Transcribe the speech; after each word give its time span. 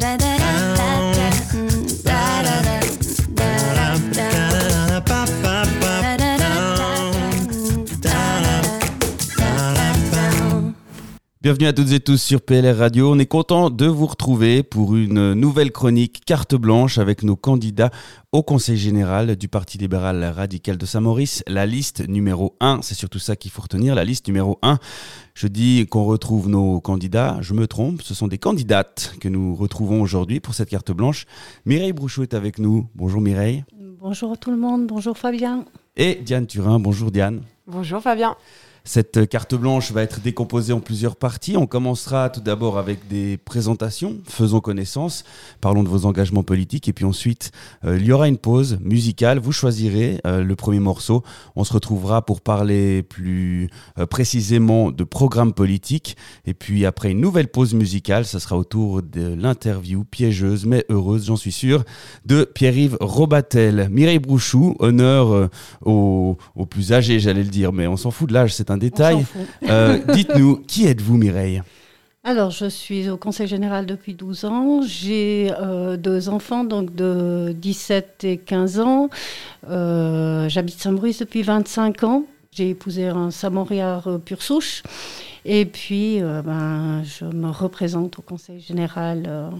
da 0.00 0.16
da 0.16 0.16
da 0.18 0.35
Bienvenue 11.46 11.68
à 11.68 11.72
toutes 11.72 11.92
et 11.92 12.00
tous 12.00 12.20
sur 12.20 12.40
PLR 12.40 12.76
Radio. 12.76 13.12
On 13.12 13.20
est 13.20 13.26
content 13.26 13.70
de 13.70 13.86
vous 13.86 14.06
retrouver 14.06 14.64
pour 14.64 14.96
une 14.96 15.34
nouvelle 15.34 15.70
chronique 15.70 16.24
carte 16.26 16.56
blanche 16.56 16.98
avec 16.98 17.22
nos 17.22 17.36
candidats 17.36 17.92
au 18.32 18.42
Conseil 18.42 18.76
général 18.76 19.36
du 19.36 19.46
Parti 19.46 19.78
libéral 19.78 20.24
radical 20.24 20.76
de 20.76 20.84
Saint-Maurice. 20.84 21.44
La 21.46 21.64
liste 21.64 22.08
numéro 22.08 22.56
1, 22.58 22.80
c'est 22.82 22.96
surtout 22.96 23.20
ça 23.20 23.36
qu'il 23.36 23.52
faut 23.52 23.62
retenir, 23.62 23.94
la 23.94 24.02
liste 24.02 24.26
numéro 24.26 24.58
1. 24.62 24.80
Je 25.34 25.46
dis 25.46 25.86
qu'on 25.88 26.02
retrouve 26.02 26.48
nos 26.48 26.80
candidats, 26.80 27.38
je 27.42 27.54
me 27.54 27.68
trompe, 27.68 28.02
ce 28.02 28.12
sont 28.12 28.26
des 28.26 28.38
candidates 28.38 29.14
que 29.20 29.28
nous 29.28 29.54
retrouvons 29.54 30.02
aujourd'hui 30.02 30.40
pour 30.40 30.52
cette 30.52 30.68
carte 30.68 30.90
blanche. 30.90 31.26
Mireille 31.64 31.92
Brouchot 31.92 32.24
est 32.24 32.34
avec 32.34 32.58
nous. 32.58 32.88
Bonjour 32.96 33.20
Mireille. 33.20 33.64
Bonjour 34.00 34.36
tout 34.36 34.50
le 34.50 34.56
monde, 34.56 34.88
bonjour 34.88 35.16
Fabien. 35.16 35.64
Et 35.96 36.16
Diane 36.16 36.48
Turin, 36.48 36.80
bonjour 36.80 37.12
Diane. 37.12 37.42
Bonjour 37.68 38.02
Fabien. 38.02 38.34
Cette 38.88 39.28
carte 39.28 39.56
blanche 39.56 39.90
va 39.90 40.04
être 40.04 40.20
décomposée 40.20 40.72
en 40.72 40.78
plusieurs 40.78 41.16
parties. 41.16 41.56
On 41.56 41.66
commencera 41.66 42.30
tout 42.30 42.40
d'abord 42.40 42.78
avec 42.78 43.08
des 43.08 43.36
présentations, 43.36 44.18
faisons 44.28 44.60
connaissance, 44.60 45.24
parlons 45.60 45.82
de 45.82 45.88
vos 45.88 46.06
engagements 46.06 46.44
politiques 46.44 46.86
et 46.86 46.92
puis 46.92 47.04
ensuite 47.04 47.50
euh, 47.84 47.98
il 47.98 48.06
y 48.06 48.12
aura 48.12 48.28
une 48.28 48.38
pause 48.38 48.78
musicale. 48.80 49.40
Vous 49.40 49.50
choisirez 49.50 50.20
euh, 50.24 50.44
le 50.44 50.54
premier 50.54 50.78
morceau. 50.78 51.24
On 51.56 51.64
se 51.64 51.72
retrouvera 51.72 52.24
pour 52.24 52.40
parler 52.40 53.02
plus 53.02 53.70
euh, 53.98 54.06
précisément 54.06 54.92
de 54.92 55.02
programme 55.02 55.52
politique 55.52 56.16
et 56.44 56.54
puis 56.54 56.86
après 56.86 57.10
une 57.10 57.20
nouvelle 57.20 57.48
pause 57.48 57.74
musicale, 57.74 58.24
ça 58.24 58.38
sera 58.38 58.56
autour 58.56 59.02
de 59.02 59.34
l'interview 59.34 60.04
piégeuse 60.04 60.64
mais 60.64 60.84
heureuse, 60.90 61.26
j'en 61.26 61.36
suis 61.36 61.50
sûr, 61.50 61.82
de 62.24 62.44
Pierre-Yves 62.44 62.98
Robatel. 63.00 63.88
Mireille 63.90 64.20
Brouchou, 64.20 64.76
honneur 64.78 65.50
aux 65.84 66.36
plus 66.70 66.92
âgés, 66.92 67.18
j'allais 67.18 67.42
le 67.42 67.50
dire, 67.50 67.72
mais 67.72 67.88
on 67.88 67.96
s'en 67.96 68.12
fout 68.12 68.28
de 68.28 68.34
l'âge, 68.34 68.54
c'est 68.54 68.70
un 68.70 68.75
détail. 68.76 69.26
Euh, 69.68 69.98
dites-nous, 70.12 70.56
qui 70.66 70.86
êtes-vous 70.86 71.16
Mireille? 71.16 71.62
Alors, 72.24 72.50
je 72.50 72.66
suis 72.66 73.08
au 73.08 73.16
Conseil 73.16 73.46
général 73.46 73.86
depuis 73.86 74.14
12 74.14 74.44
ans. 74.46 74.80
J'ai 74.82 75.52
euh, 75.60 75.96
deux 75.96 76.28
enfants, 76.28 76.64
donc 76.64 76.94
de 76.94 77.54
17 77.56 78.24
et 78.24 78.38
15 78.38 78.80
ans. 78.80 79.08
Euh, 79.68 80.48
j'habite 80.48 80.80
Saint-Maurice 80.80 81.20
depuis 81.20 81.42
25 81.42 82.02
ans. 82.04 82.24
J'ai 82.50 82.70
épousé 82.70 83.06
un 83.06 83.30
Samoréard 83.30 84.18
pur 84.24 84.42
souche. 84.42 84.82
Et 85.44 85.66
puis, 85.66 86.20
ben, 86.20 87.02
je 87.04 87.24
me 87.24 87.50
représente 87.50 88.18
au 88.18 88.22
Conseil 88.22 88.60
général 88.60 89.52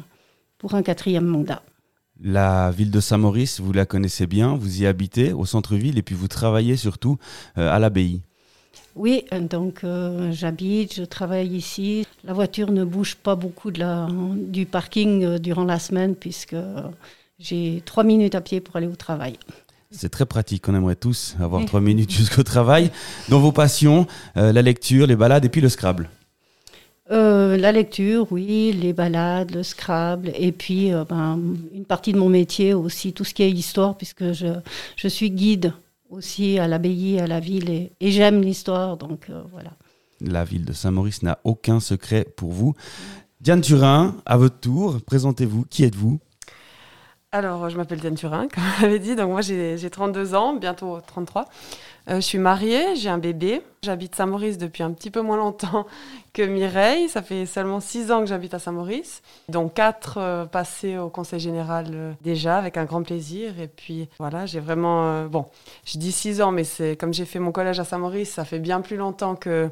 pour 0.59 0.75
un 0.75 0.83
quatrième 0.83 1.27
mandat. 1.27 1.63
La 2.21 2.71
ville 2.71 2.91
de 2.91 2.99
Saint-Maurice, 2.99 3.61
vous 3.61 3.73
la 3.73 3.85
connaissez 3.85 4.27
bien, 4.27 4.57
vous 4.57 4.83
y 4.83 4.87
habitez 4.87 5.33
au 5.33 5.45
centre-ville 5.45 5.99
et 5.99 6.03
puis 6.03 6.15
vous 6.15 6.29
travaillez 6.29 6.77
surtout 6.77 7.19
à 7.55 7.79
l'abbaye. 7.79 8.23
Oui, 8.97 9.25
donc 9.51 9.85
euh, 9.85 10.33
j'habite, 10.33 10.95
je 10.95 11.05
travaille 11.05 11.55
ici. 11.55 12.07
La 12.25 12.33
voiture 12.33 12.73
ne 12.73 12.83
bouge 12.83 13.15
pas 13.15 13.37
beaucoup 13.37 13.71
de 13.71 13.79
la, 13.79 14.09
du 14.35 14.65
parking 14.65 15.23
euh, 15.23 15.39
durant 15.39 15.65
la 15.65 15.79
semaine 15.79 16.15
puisque 16.15 16.57
j'ai 17.39 17.83
trois 17.85 18.05
minutes 18.05 18.35
à 18.35 18.41
pied 18.41 18.63
pour 18.63 18.77
aller 18.77 18.87
au 18.87 18.97
travail. 18.97 19.39
C'est 19.91 20.09
très 20.09 20.25
pratique, 20.25 20.67
on 20.69 20.75
aimerait 20.75 20.97
tous 20.97 21.37
avoir 21.39 21.65
trois 21.67 21.83
minutes 21.83 22.11
jusqu'au 22.11 22.43
travail. 22.43 22.91
Dans 23.29 23.39
vos 23.39 23.53
passions, 23.53 24.07
euh, 24.39 24.51
la 24.51 24.63
lecture, 24.63 25.07
les 25.07 25.17
balades 25.17 25.45
et 25.45 25.51
puis 25.51 25.61
le 25.61 25.69
Scrabble 25.69 26.09
La 27.11 27.73
lecture, 27.73 28.27
oui, 28.31 28.73
les 28.73 28.95
balades, 28.95 29.55
le 29.55 29.63
Scrabble 29.63 30.33
et 30.35 30.53
puis 30.53 30.91
ben, 31.09 31.39
une 31.75 31.85
partie 31.85 32.15
de 32.15 32.19
mon 32.19 32.31
métier 32.31 32.73
aussi, 32.73 33.13
tout 33.13 33.25
ce 33.25 33.35
qui 33.35 33.43
est 33.43 33.51
histoire 33.51 33.95
puisque 33.97 34.33
je, 34.33 34.47
je 34.97 35.09
suis 35.09 35.31
guide 35.31 35.73
aussi 36.11 36.59
à 36.59 36.69
l'abbaye, 36.69 37.19
à 37.19 37.27
la 37.27 37.41
ville, 37.41 37.71
et, 37.71 38.11
j'aime 38.11 38.43
l'histoire, 38.43 38.97
donc 38.97 39.29
euh, 39.31 39.43
voilà. 39.53 39.73
La 40.21 40.45
ville 40.45 40.65
de 40.65 40.73
Saint-Maurice 40.73 41.23
n'a 41.23 41.39
aucun 41.45 41.81
secret 41.81 42.27
pour 42.37 42.53
vous. 42.53 42.75
Diane 43.41 43.61
Turin, 43.61 44.17
à 44.25 44.37
votre 44.37 44.59
tour, 44.59 44.99
présentez-vous, 45.05 45.65
qui 45.69 45.85
êtes-vous? 45.85 46.21
Alors, 47.37 47.69
je 47.69 47.77
m'appelle 47.77 48.01
Diane 48.01 48.15
Turin, 48.15 48.49
comme 48.55 48.65
vous 48.65 48.83
l'avez 48.83 48.99
dit. 48.99 49.15
Donc, 49.15 49.31
moi, 49.31 49.43
j'ai 49.43 49.91
32 49.91 50.35
ans, 50.35 50.55
bientôt 50.55 50.99
33. 51.07 51.45
Euh, 52.09 52.17
je 52.17 52.21
suis 52.21 52.39
mariée, 52.39 52.97
j'ai 52.97 53.11
un 53.11 53.19
bébé. 53.19 53.61
J'habite 53.83 54.15
Saint-Maurice 54.15 54.57
depuis 54.57 54.83
un 54.83 54.93
petit 54.93 55.11
peu 55.11 55.21
moins 55.21 55.37
longtemps 55.37 55.87
que 56.33 56.43
Mireille. 56.43 57.11
Ça 57.11 57.21
fait 57.21 57.45
seulement 57.45 57.81
6 57.81 58.11
ans 58.11 58.21
que 58.21 58.27
j'habite 58.27 58.55
à 58.55 58.59
Saint-Maurice. 58.59 59.23
Donc, 59.51 59.75
4 59.75 60.17
euh, 60.17 60.45
passés 60.47 60.97
au 60.97 61.11
Conseil 61.11 61.39
général 61.39 61.87
euh, 61.93 62.13
déjà, 62.23 62.57
avec 62.57 62.79
un 62.79 62.87
grand 62.87 63.03
plaisir. 63.03 63.61
Et 63.61 63.69
puis, 63.69 64.09
voilà, 64.19 64.47
j'ai 64.47 64.61
vraiment. 64.61 65.27
bon, 65.27 65.45
je 65.85 65.99
dis 65.99 66.13
6 66.13 66.41
ans, 66.41 66.53
mais 66.53 66.65
c'est 66.65 66.97
comme 66.97 67.13
j'ai 67.13 67.27
fait 67.27 67.39
mon 67.39 67.53
collège 67.53 67.81
à 67.81 67.85
Saint-Maurice, 67.85 68.33
ça 68.33 68.47
fait 68.47 68.61
bien 68.61 68.81
plus 68.81 68.97
longtemps 68.97 69.37
que, 69.37 69.69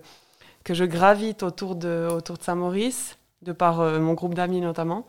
que 0.64 0.74
je 0.74 0.84
gravite 0.84 1.42
autour 1.42 1.76
de, 1.76 2.08
autour 2.12 2.36
de 2.36 2.42
Saint-Maurice, 2.42 3.16
de 3.40 3.52
par 3.52 3.76
mon 4.00 4.12
groupe 4.12 4.34
d'amis 4.34 4.60
notamment. 4.60 5.06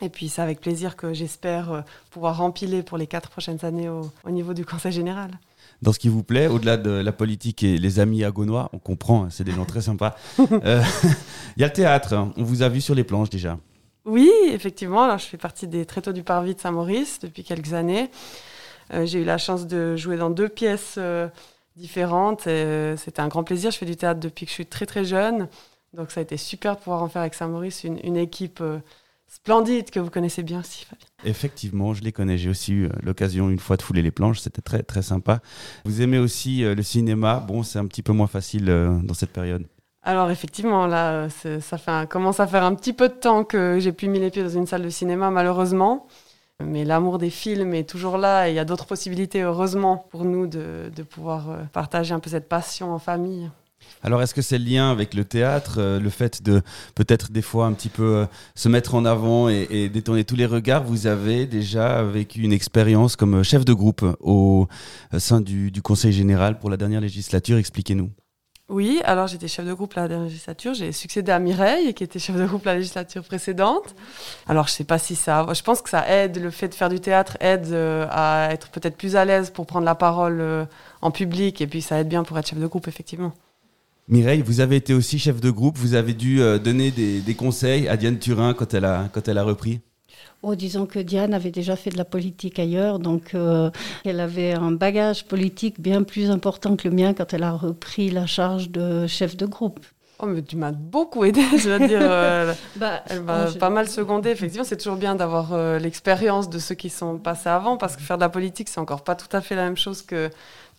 Et 0.00 0.08
puis 0.08 0.28
c'est 0.28 0.42
avec 0.42 0.60
plaisir 0.60 0.96
que 0.96 1.12
j'espère 1.12 1.72
euh, 1.72 1.80
pouvoir 2.10 2.38
rempiler 2.38 2.82
pour 2.82 2.98
les 2.98 3.06
quatre 3.06 3.30
prochaines 3.30 3.64
années 3.64 3.88
au, 3.88 4.30
niveau 4.30 4.54
du 4.54 4.64
Conseil 4.64 4.92
général. 4.92 5.30
Dans 5.82 5.92
ce 5.92 5.98
qui 5.98 6.08
vous 6.08 6.22
plaît, 6.22 6.46
au-delà 6.46 6.76
de 6.76 6.90
la 6.90 7.12
politique 7.12 7.62
et 7.62 7.78
les 7.78 8.00
amis 8.00 8.24
agonois, 8.24 8.68
on 8.72 8.78
comprend, 8.78 9.24
hein, 9.24 9.28
c'est 9.30 9.44
des 9.44 9.52
gens 9.52 9.64
très 9.64 9.82
sympas. 9.82 10.16
Euh, 10.64 10.82
il 11.56 11.60
y 11.60 11.64
a 11.64 11.66
le 11.66 11.72
théâtre, 11.72 12.14
hein. 12.14 12.32
on 12.36 12.42
vous 12.42 12.62
a 12.62 12.68
vu 12.68 12.80
sur 12.80 12.94
les 12.94 13.04
planches 13.04 13.30
déjà. 13.30 13.58
Oui, 14.04 14.30
effectivement, 14.50 15.04
alors 15.04 15.18
je 15.18 15.26
fais 15.26 15.36
partie 15.36 15.66
des 15.66 15.84
Tréteaux 15.84 16.12
du 16.12 16.22
Parvis 16.22 16.54
de 16.54 16.60
Saint-Maurice 16.60 17.20
depuis 17.20 17.44
quelques 17.44 17.74
années. 17.74 18.10
Euh, 18.92 19.04
j'ai 19.04 19.20
eu 19.20 19.24
la 19.24 19.38
chance 19.38 19.66
de 19.66 19.94
jouer 19.96 20.16
dans 20.16 20.30
deux 20.30 20.48
pièces 20.48 20.98
différentes. 21.76 22.42
C'était 22.42 23.20
un 23.20 23.28
grand 23.28 23.44
plaisir. 23.44 23.70
Je 23.70 23.78
fais 23.78 23.86
du 23.86 23.96
théâtre 23.96 24.20
depuis 24.20 24.46
que 24.46 24.50
je 24.50 24.54
suis 24.54 24.66
très 24.66 24.86
très 24.86 25.04
jeune. 25.04 25.48
Donc 25.92 26.10
ça 26.10 26.20
a 26.20 26.22
été 26.22 26.36
super 26.36 26.76
de 26.76 26.80
pouvoir 26.80 27.02
en 27.02 27.08
faire 27.08 27.22
avec 27.22 27.34
Saint-Maurice 27.34 27.84
une, 27.84 27.98
une 28.02 28.16
équipe 28.16 28.62
splendide 29.28 29.90
que 29.90 30.00
vous 30.00 30.10
connaissez 30.10 30.42
bien 30.42 30.60
aussi, 30.60 30.84
Fabien. 30.84 31.06
Effectivement, 31.24 31.94
je 31.94 32.02
les 32.02 32.12
connais. 32.12 32.38
J'ai 32.38 32.50
aussi 32.50 32.72
eu 32.72 32.86
euh, 32.86 32.90
l'occasion 33.02 33.50
une 33.50 33.58
fois 33.58 33.76
de 33.76 33.82
fouler 33.82 34.02
les 34.02 34.10
planches. 34.10 34.40
C'était 34.40 34.62
très 34.62 34.82
très 34.82 35.02
sympa. 35.02 35.40
Vous 35.84 36.02
aimez 36.02 36.18
aussi 36.18 36.64
euh, 36.64 36.74
le 36.74 36.82
cinéma. 36.82 37.44
Bon, 37.46 37.62
c'est 37.62 37.78
un 37.78 37.86
petit 37.86 38.02
peu 38.02 38.12
moins 38.12 38.26
facile 38.26 38.68
euh, 38.68 38.98
dans 39.02 39.14
cette 39.14 39.30
période. 39.30 39.66
Alors 40.02 40.30
effectivement, 40.30 40.86
là, 40.86 41.28
ça 41.28 41.76
fait 41.76 42.08
commence 42.08 42.40
à 42.40 42.46
faire 42.46 42.64
un 42.64 42.74
petit 42.74 42.94
peu 42.94 43.08
de 43.08 43.14
temps 43.14 43.44
que 43.44 43.78
j'ai 43.78 43.92
plus 43.92 44.08
mis 44.08 44.18
les 44.18 44.30
pieds 44.30 44.42
dans 44.42 44.48
une 44.48 44.66
salle 44.66 44.82
de 44.82 44.88
cinéma, 44.88 45.30
malheureusement. 45.30 46.06
Mais 46.64 46.84
l'amour 46.84 47.18
des 47.18 47.30
films 47.30 47.74
est 47.74 47.88
toujours 47.88 48.16
là 48.16 48.48
et 48.48 48.52
il 48.52 48.54
y 48.54 48.58
a 48.58 48.64
d'autres 48.64 48.86
possibilités, 48.86 49.42
heureusement, 49.42 50.06
pour 50.10 50.24
nous 50.24 50.46
de, 50.46 50.90
de 50.94 51.02
pouvoir 51.02 51.68
partager 51.72 52.14
un 52.14 52.20
peu 52.20 52.30
cette 52.30 52.48
passion 52.48 52.92
en 52.92 52.98
famille. 52.98 53.50
Alors, 54.02 54.22
est-ce 54.22 54.34
que 54.34 54.42
c'est 54.42 54.58
le 54.58 54.64
lien 54.64 54.90
avec 54.90 55.14
le 55.14 55.24
théâtre, 55.24 55.76
euh, 55.78 56.00
le 56.00 56.10
fait 56.10 56.42
de 56.42 56.62
peut-être 56.94 57.32
des 57.32 57.42
fois 57.42 57.66
un 57.66 57.72
petit 57.72 57.88
peu 57.88 58.16
euh, 58.16 58.26
se 58.54 58.68
mettre 58.68 58.94
en 58.94 59.04
avant 59.04 59.48
et, 59.48 59.88
détourner 59.88 60.24
tous 60.24 60.36
les 60.36 60.46
regards? 60.46 60.84
Vous 60.84 61.06
avez 61.06 61.46
déjà 61.46 62.02
vécu 62.02 62.42
une 62.42 62.52
expérience 62.52 63.16
comme 63.16 63.42
chef 63.42 63.64
de 63.64 63.72
groupe 63.72 64.04
au 64.20 64.68
euh, 65.14 65.18
sein 65.18 65.40
du, 65.40 65.72
Conseil 65.82 66.12
général 66.12 66.58
pour 66.58 66.70
la 66.70 66.76
dernière 66.76 67.00
législature? 67.00 67.56
Expliquez-nous. 67.56 68.10
Oui, 68.68 69.00
alors 69.04 69.26
j'étais 69.26 69.48
chef 69.48 69.64
de 69.64 69.72
groupe 69.72 69.94
la 69.94 70.06
dernière 70.08 70.26
législature. 70.26 70.74
J'ai 70.74 70.92
succédé 70.92 71.32
à 71.32 71.38
Mireille, 71.38 71.94
qui 71.94 72.04
était 72.04 72.18
chef 72.18 72.36
de 72.36 72.44
groupe 72.44 72.66
la 72.66 72.74
législature 72.74 73.24
précédente. 73.24 73.94
Alors 74.46 74.68
je 74.68 74.72
sais 74.72 74.84
pas 74.84 74.98
si 74.98 75.16
ça. 75.16 75.46
Je 75.54 75.62
pense 75.62 75.80
que 75.80 75.88
ça 75.88 76.06
aide, 76.08 76.36
le 76.36 76.50
fait 76.50 76.68
de 76.68 76.74
faire 76.74 76.90
du 76.90 77.00
théâtre 77.00 77.38
aide 77.40 77.72
à 77.72 78.48
être 78.52 78.68
peut-être 78.68 78.96
plus 78.96 79.16
à 79.16 79.24
l'aise 79.24 79.50
pour 79.50 79.66
prendre 79.66 79.86
la 79.86 79.94
parole 79.94 80.68
en 81.00 81.10
public, 81.10 81.62
et 81.62 81.66
puis 81.66 81.80
ça 81.80 81.98
aide 81.98 82.08
bien 82.08 82.24
pour 82.24 82.38
être 82.38 82.48
chef 82.48 82.58
de 82.58 82.66
groupe, 82.66 82.88
effectivement. 82.88 83.32
Mireille, 84.08 84.40
vous 84.40 84.60
avez 84.60 84.76
été 84.76 84.94
aussi 84.94 85.18
chef 85.18 85.38
de 85.38 85.50
groupe, 85.50 85.76
vous 85.76 85.92
avez 85.92 86.14
dû 86.14 86.40
euh, 86.40 86.58
donner 86.58 86.90
des, 86.90 87.34
conseils 87.34 87.88
à 87.88 87.98
Diane 87.98 88.18
Turin 88.18 88.54
quand 88.54 88.72
elle 88.72 88.86
a, 88.86 89.42
repris 89.42 89.80
Oh, 90.42 90.54
disons 90.54 90.86
que 90.86 90.98
Diane 90.98 91.34
avait 91.34 91.50
déjà 91.50 91.76
fait 91.76 91.90
de 91.90 91.98
la 91.98 92.06
politique 92.06 92.58
ailleurs, 92.58 93.00
donc 93.00 93.34
euh, 93.34 93.70
elle 94.06 94.20
avait 94.20 94.54
un 94.54 94.72
bagage 94.72 95.26
politique 95.26 95.78
bien 95.78 96.04
plus 96.04 96.30
important 96.30 96.74
que 96.76 96.88
le 96.88 96.94
mien 96.94 97.12
quand 97.12 97.34
elle 97.34 97.42
a 97.42 97.52
repris 97.52 98.08
la 98.08 98.24
charge 98.24 98.70
de 98.70 99.06
chef 99.06 99.36
de 99.36 99.44
groupe. 99.44 99.84
Oh, 100.20 100.26
mais 100.26 100.42
tu 100.42 100.56
m'as 100.56 100.72
beaucoup 100.72 101.24
aidé, 101.24 101.42
je 101.56 101.70
veux 101.70 101.86
dire. 101.86 102.00
Euh, 102.02 102.52
bah, 102.76 103.02
elle 103.08 103.22
m'a 103.22 103.46
pas 103.52 103.70
mal 103.70 103.88
secondé. 103.88 104.30
Effectivement, 104.30 104.64
c'est 104.64 104.76
toujours 104.76 104.96
bien 104.96 105.14
d'avoir 105.14 105.56
l'expérience 105.78 106.50
de 106.50 106.58
ceux 106.58 106.74
qui 106.74 106.90
sont 106.90 107.18
passés 107.18 107.48
avant, 107.48 107.76
parce 107.76 107.96
que 107.96 108.02
faire 108.02 108.18
de 108.18 108.22
la 108.22 108.28
politique, 108.28 108.68
c'est 108.68 108.80
encore 108.80 109.04
pas 109.04 109.14
tout 109.14 109.34
à 109.36 109.40
fait 109.40 109.54
la 109.54 109.64
même 109.64 109.76
chose 109.76 110.02
que 110.02 110.30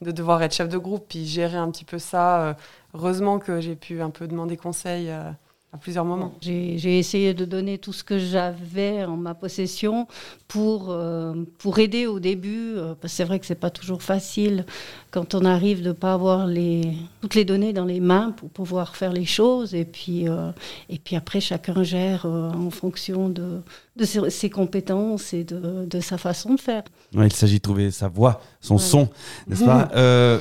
de 0.01 0.11
devoir 0.11 0.41
être 0.43 0.53
chef 0.53 0.69
de 0.69 0.77
groupe 0.77 1.05
puis 1.09 1.25
gérer 1.25 1.57
un 1.57 1.69
petit 1.71 1.85
peu 1.85 1.99
ça. 1.99 2.41
Euh, 2.41 2.53
heureusement 2.93 3.39
que 3.39 3.59
j'ai 3.59 3.75
pu 3.75 4.01
un 4.01 4.09
peu 4.09 4.27
demander 4.27 4.57
conseil 4.57 5.09
euh, 5.09 5.23
à 5.71 5.77
plusieurs 5.77 6.05
moments. 6.05 6.33
J'ai 6.41 6.97
essayé 6.97 7.35
de 7.35 7.45
donner 7.45 7.77
tout 7.77 7.93
ce 7.93 8.03
que 8.03 8.17
j'avais 8.17 9.05
en 9.05 9.17
ma 9.17 9.35
possession 9.35 10.07
pour, 10.47 10.87
euh, 10.89 11.35
pour 11.59 11.77
aider 11.77 12.07
au 12.07 12.19
début, 12.19 12.73
euh, 12.75 12.95
parce 12.99 13.13
que 13.13 13.17
c'est 13.17 13.23
vrai 13.23 13.39
que 13.39 13.45
c'est 13.45 13.53
pas 13.53 13.69
toujours 13.69 14.01
facile 14.01 14.65
quand 15.11 15.35
on 15.35 15.45
arrive 15.45 15.83
de 15.83 15.89
ne 15.89 15.93
pas 15.93 16.13
avoir 16.13 16.47
les, 16.47 16.93
toutes 17.21 17.35
les 17.35 17.45
données 17.45 17.71
dans 17.71 17.85
les 17.85 17.99
mains 17.99 18.31
pour 18.31 18.49
pouvoir 18.49 18.95
faire 18.95 19.13
les 19.13 19.25
choses, 19.25 19.75
et 19.75 19.85
puis, 19.85 20.27
euh, 20.27 20.51
et 20.89 20.97
puis 20.97 21.15
après 21.15 21.39
chacun 21.39 21.83
gère 21.83 22.25
en 22.25 22.71
fonction 22.71 23.29
de, 23.29 23.61
de 23.99 24.29
ses, 24.29 24.49
compétences 24.49 25.33
et 25.33 25.43
de, 25.43 25.85
de, 25.85 25.99
sa 25.99 26.17
façon 26.17 26.55
de 26.55 26.59
faire. 26.59 26.83
il 27.13 27.31
s'agit 27.33 27.57
de 27.57 27.61
trouver 27.61 27.91
sa 27.91 28.07
voix, 28.07 28.41
son 28.61 28.77
son, 28.77 29.09
n'est-ce 29.47 29.63
pas 29.63 29.89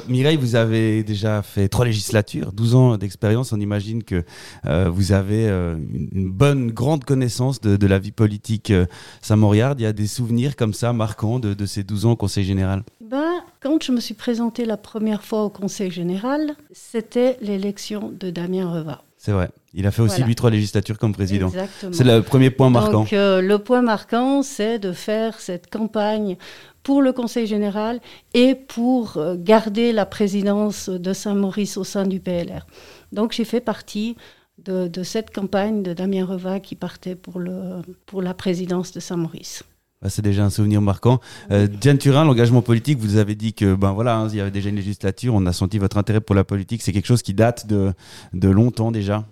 Mireille, 0.08 0.37
vous 0.37 0.55
avez 0.56 1.02
déjà 1.02 1.43
fait 1.43 1.69
trois 1.69 1.84
législatures, 1.84 2.52
12 2.52 2.75
ans 2.75 2.96
d'expérience, 2.96 3.52
on 3.52 3.60
imagine 3.60 4.02
que 4.02 4.25
vous 4.64 5.12
avez 5.12 5.49
une 5.49 6.31
bonne, 6.31 6.70
grande 6.70 7.05
connaissance 7.05 7.60
de, 7.60 7.76
de 7.76 7.87
la 7.87 7.99
vie 7.99 8.12
politique 8.12 8.72
samoriarde. 9.20 9.81
Il 9.81 9.84
y 9.84 9.87
a 9.87 9.93
des 9.93 10.06
souvenirs 10.06 10.56
comme 10.56 10.75
ça 10.75 10.93
marquants 10.93 11.38
de, 11.38 11.66
ces 11.66 11.82
12 11.82 12.06
ans 12.06 12.12
au 12.12 12.16
Conseil 12.16 12.44
général? 12.44 12.82
Ben, 13.00 13.43
Quand 13.61 13.82
je 13.82 13.93
me 13.93 14.00
suis 14.00 14.14
présentée 14.14 14.64
la 14.64 14.76
première 14.76 15.22
fois 15.22 15.44
au 15.44 15.50
Conseil 15.50 15.90
général, 15.90 16.54
c'était 16.72 17.37
l'élection 17.40 18.12
de 18.19 18.31
Damien 18.31 18.70
Reva. 18.70 19.02
C'est 19.16 19.32
vrai. 19.32 19.50
Il 19.74 19.86
a 19.86 19.90
fait 19.90 20.02
aussi, 20.02 20.22
lui, 20.22 20.34
trois 20.34 20.50
législatures 20.50 20.98
comme 20.98 21.12
président. 21.12 21.52
C'est 21.92 22.04
le 22.04 22.22
premier 22.22 22.50
point 22.50 22.70
marquant. 22.70 23.00
Donc, 23.00 23.12
euh, 23.12 23.42
le 23.42 23.58
point 23.58 23.82
marquant, 23.82 24.42
c'est 24.42 24.78
de 24.78 24.92
faire 24.92 25.40
cette 25.40 25.70
campagne 25.70 26.36
pour 26.82 27.02
le 27.02 27.12
Conseil 27.12 27.46
général 27.46 28.00
et 28.32 28.54
pour 28.54 29.18
euh, 29.18 29.36
garder 29.38 29.92
la 29.92 30.06
présidence 30.06 30.88
de 30.88 31.12
Saint-Maurice 31.12 31.76
au 31.76 31.84
sein 31.84 32.06
du 32.06 32.18
PLR. 32.18 32.66
Donc, 33.12 33.32
j'ai 33.32 33.44
fait 33.44 33.60
partie 33.60 34.16
de, 34.64 34.88
de, 34.88 35.02
cette 35.02 35.34
campagne 35.34 35.82
de 35.82 35.92
Damien 35.92 36.24
Reva 36.24 36.60
qui 36.60 36.74
partait 36.74 37.14
pour, 37.14 37.38
le, 37.38 37.82
pour 38.06 38.22
la 38.22 38.32
présidence 38.32 38.92
de 38.92 39.00
Saint-Maurice. 39.00 39.64
Bah, 40.00 40.08
c'est 40.08 40.22
déjà 40.22 40.44
un 40.44 40.50
souvenir 40.50 40.80
marquant. 40.80 41.20
Euh, 41.50 41.66
Diane 41.66 41.98
Turin, 41.98 42.24
l'engagement 42.24 42.62
politique, 42.62 42.98
vous 42.98 43.16
avez 43.16 43.34
dit 43.34 43.52
que 43.52 43.74
ben 43.74 43.92
voilà, 43.92 44.16
hein, 44.16 44.28
il 44.30 44.36
y 44.36 44.40
avait 44.40 44.50
déjà 44.50 44.68
une 44.70 44.76
législature, 44.76 45.34
on 45.34 45.44
a 45.44 45.52
senti 45.52 45.78
votre 45.78 45.98
intérêt 45.98 46.20
pour 46.20 46.36
la 46.36 46.44
politique. 46.44 46.82
C'est 46.82 46.92
quelque 46.92 47.06
chose 47.06 47.22
qui 47.22 47.34
date 47.34 47.66
de, 47.66 47.92
de 48.32 48.48
longtemps 48.48 48.92
déjà. 48.92 49.24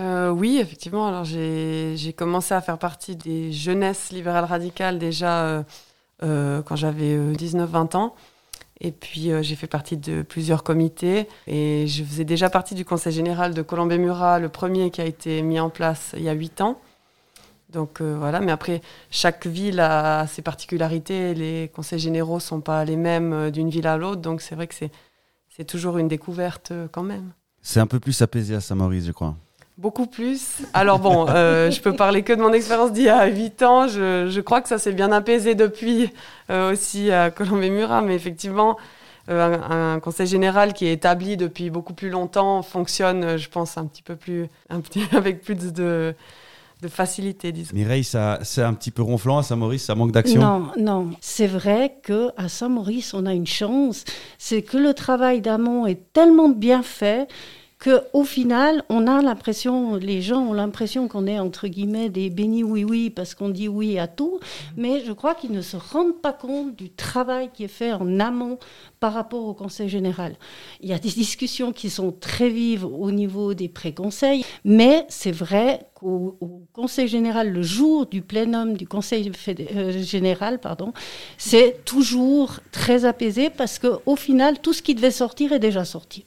Euh, 0.00 0.30
oui, 0.30 0.58
effectivement. 0.58 1.06
Alors 1.06 1.24
j'ai 1.24 2.14
commencé 2.16 2.54
à 2.54 2.60
faire 2.60 2.78
partie 2.78 3.16
des 3.16 3.52
jeunesses 3.52 4.10
libérales 4.10 4.44
radicales 4.44 4.98
déjà 4.98 5.44
euh, 5.44 5.62
euh 6.22 6.62
quand 6.62 6.76
j'avais 6.76 7.16
19-20 7.34 7.96
ans. 7.96 8.14
Et 8.82 8.92
puis 8.92 9.30
j'ai 9.42 9.56
fait 9.56 9.66
partie 9.66 9.98
de 9.98 10.22
plusieurs 10.22 10.62
comités 10.62 11.28
et 11.46 11.86
je 11.86 12.02
faisais 12.02 12.24
déjà 12.24 12.48
partie 12.48 12.74
du 12.74 12.86
conseil 12.86 13.12
général 13.12 13.52
de 13.52 13.60
Colombey-Murat, 13.60 14.38
le 14.38 14.48
premier 14.48 14.90
qui 14.90 15.02
a 15.02 15.04
été 15.04 15.42
mis 15.42 15.60
en 15.60 15.68
place 15.68 16.14
il 16.16 16.22
y 16.22 16.30
a 16.30 16.32
8 16.32 16.62
ans. 16.62 16.80
Donc 17.68 18.00
voilà, 18.00 18.40
mais 18.40 18.50
après, 18.52 18.80
chaque 19.10 19.46
ville 19.46 19.80
a 19.80 20.26
ses 20.26 20.40
particularités. 20.40 21.34
Les 21.34 21.70
conseils 21.74 21.98
généraux 21.98 22.36
ne 22.36 22.40
sont 22.40 22.62
pas 22.62 22.82
les 22.86 22.96
mêmes 22.96 23.50
d'une 23.50 23.68
ville 23.68 23.86
à 23.86 23.98
l'autre, 23.98 24.22
donc 24.22 24.40
c'est 24.40 24.54
vrai 24.54 24.66
que 24.66 24.74
c'est, 24.74 25.64
toujours 25.66 25.98
une 25.98 26.08
découverte 26.08 26.72
quand 26.90 27.02
même. 27.02 27.32
C'est 27.60 27.80
un 27.80 27.86
peu 27.86 28.00
plus 28.00 28.22
apaisé 28.22 28.54
à 28.54 28.62
Saint-Maurice, 28.62 29.04
je 29.04 29.12
crois. 29.12 29.36
Beaucoup 29.80 30.06
plus. 30.06 30.58
Alors 30.74 30.98
bon, 30.98 31.26
je 31.26 31.80
peux 31.80 31.96
parler 31.96 32.22
que 32.22 32.34
de 32.34 32.40
mon 32.42 32.52
expérience 32.52 32.92
d'il 32.92 33.04
y 33.04 33.08
a 33.08 33.26
8 33.26 33.62
ans. 33.62 33.88
Je, 33.88 34.28
je, 34.28 34.40
crois 34.42 34.60
que 34.60 34.68
ça 34.68 34.78
s'est 34.78 34.92
bien 34.92 35.10
apaisé 35.10 35.54
depuis 35.54 36.10
aussi 36.50 37.10
à 37.10 37.30
Colombey-Murat, 37.30 38.02
mais 38.02 38.14
effectivement, 38.14 38.76
un, 39.28 39.94
un, 39.94 40.00
conseil 40.00 40.26
général 40.26 40.74
qui 40.74 40.86
est 40.86 40.92
établi 40.92 41.38
depuis 41.38 41.70
beaucoup 41.70 41.94
plus 41.94 42.10
longtemps 42.10 42.62
fonctionne, 42.62 43.38
je 43.38 43.48
pense, 43.48 43.78
un 43.78 43.86
petit 43.86 44.02
peu 44.02 44.16
plus, 44.16 44.48
un 44.68 44.80
petit, 44.80 45.02
avec 45.16 45.40
plus 45.42 45.54
de 45.72 46.14
de 46.82 46.88
facilité, 46.88 47.52
disons. 47.52 47.74
Mireille, 47.74 48.04
ça, 48.04 48.38
c'est 48.42 48.62
un 48.62 48.74
petit 48.74 48.90
peu 48.90 49.02
ronflant 49.02 49.38
à 49.38 49.42
Saint-Maurice, 49.42 49.84
ça 49.84 49.94
manque 49.94 50.12
d'action? 50.12 50.40
Non, 50.40 50.70
non. 50.78 51.10
C'est 51.20 51.46
vrai 51.46 51.96
qu'à 52.02 52.48
Saint-Maurice, 52.48 53.12
on 53.14 53.26
a 53.26 53.34
une 53.34 53.46
chance, 53.46 54.04
c'est 54.38 54.62
que 54.62 54.78
le 54.78 54.94
travail 54.94 55.40
d'amont 55.40 55.86
est 55.86 56.12
tellement 56.12 56.48
bien 56.48 56.82
fait 56.82 57.28
qu'au 57.82 58.24
final, 58.24 58.84
on 58.90 59.06
a 59.06 59.22
l'impression, 59.22 59.96
les 59.96 60.20
gens 60.20 60.40
ont 60.40 60.52
l'impression 60.52 61.08
qu'on 61.08 61.26
est 61.26 61.38
entre 61.38 61.66
guillemets 61.66 62.10
des 62.10 62.28
bénis 62.28 62.62
oui-oui 62.62 63.08
parce 63.08 63.34
qu'on 63.34 63.48
dit 63.48 63.68
oui 63.68 63.98
à 63.98 64.06
tout, 64.06 64.38
mais 64.76 65.02
je 65.04 65.12
crois 65.12 65.34
qu'ils 65.34 65.52
ne 65.52 65.62
se 65.62 65.78
rendent 65.78 66.20
pas 66.20 66.34
compte 66.34 66.76
du 66.76 66.90
travail 66.90 67.50
qui 67.54 67.64
est 67.64 67.68
fait 67.68 67.92
en 67.92 68.20
amont 68.20 68.58
par 69.00 69.14
rapport 69.14 69.44
au 69.46 69.54
Conseil 69.54 69.88
général. 69.88 70.36
Il 70.82 70.90
y 70.90 70.92
a 70.92 70.98
des 70.98 71.08
discussions 71.08 71.72
qui 71.72 71.88
sont 71.88 72.12
très 72.12 72.50
vives 72.50 72.84
au 72.84 73.10
niveau 73.10 73.54
des 73.54 73.68
préconseils, 73.68 74.44
mais 74.64 75.06
c'est 75.08 75.32
vrai 75.32 75.86
qu'au 75.94 76.38
Conseil 76.74 77.08
général, 77.08 77.50
le 77.50 77.62
jour 77.62 78.04
du 78.04 78.20
plénum 78.20 78.76
du 78.76 78.86
Conseil 78.86 79.32
euh, 79.48 80.02
général, 80.02 80.60
pardon, 80.60 80.92
c'est 81.38 81.82
toujours 81.86 82.60
très 82.72 83.06
apaisé 83.06 83.48
parce 83.48 83.78
qu'au 83.78 84.16
final, 84.16 84.60
tout 84.60 84.74
ce 84.74 84.82
qui 84.82 84.94
devait 84.94 85.10
sortir 85.10 85.52
est 85.52 85.58
déjà 85.58 85.86
sorti. 85.86 86.24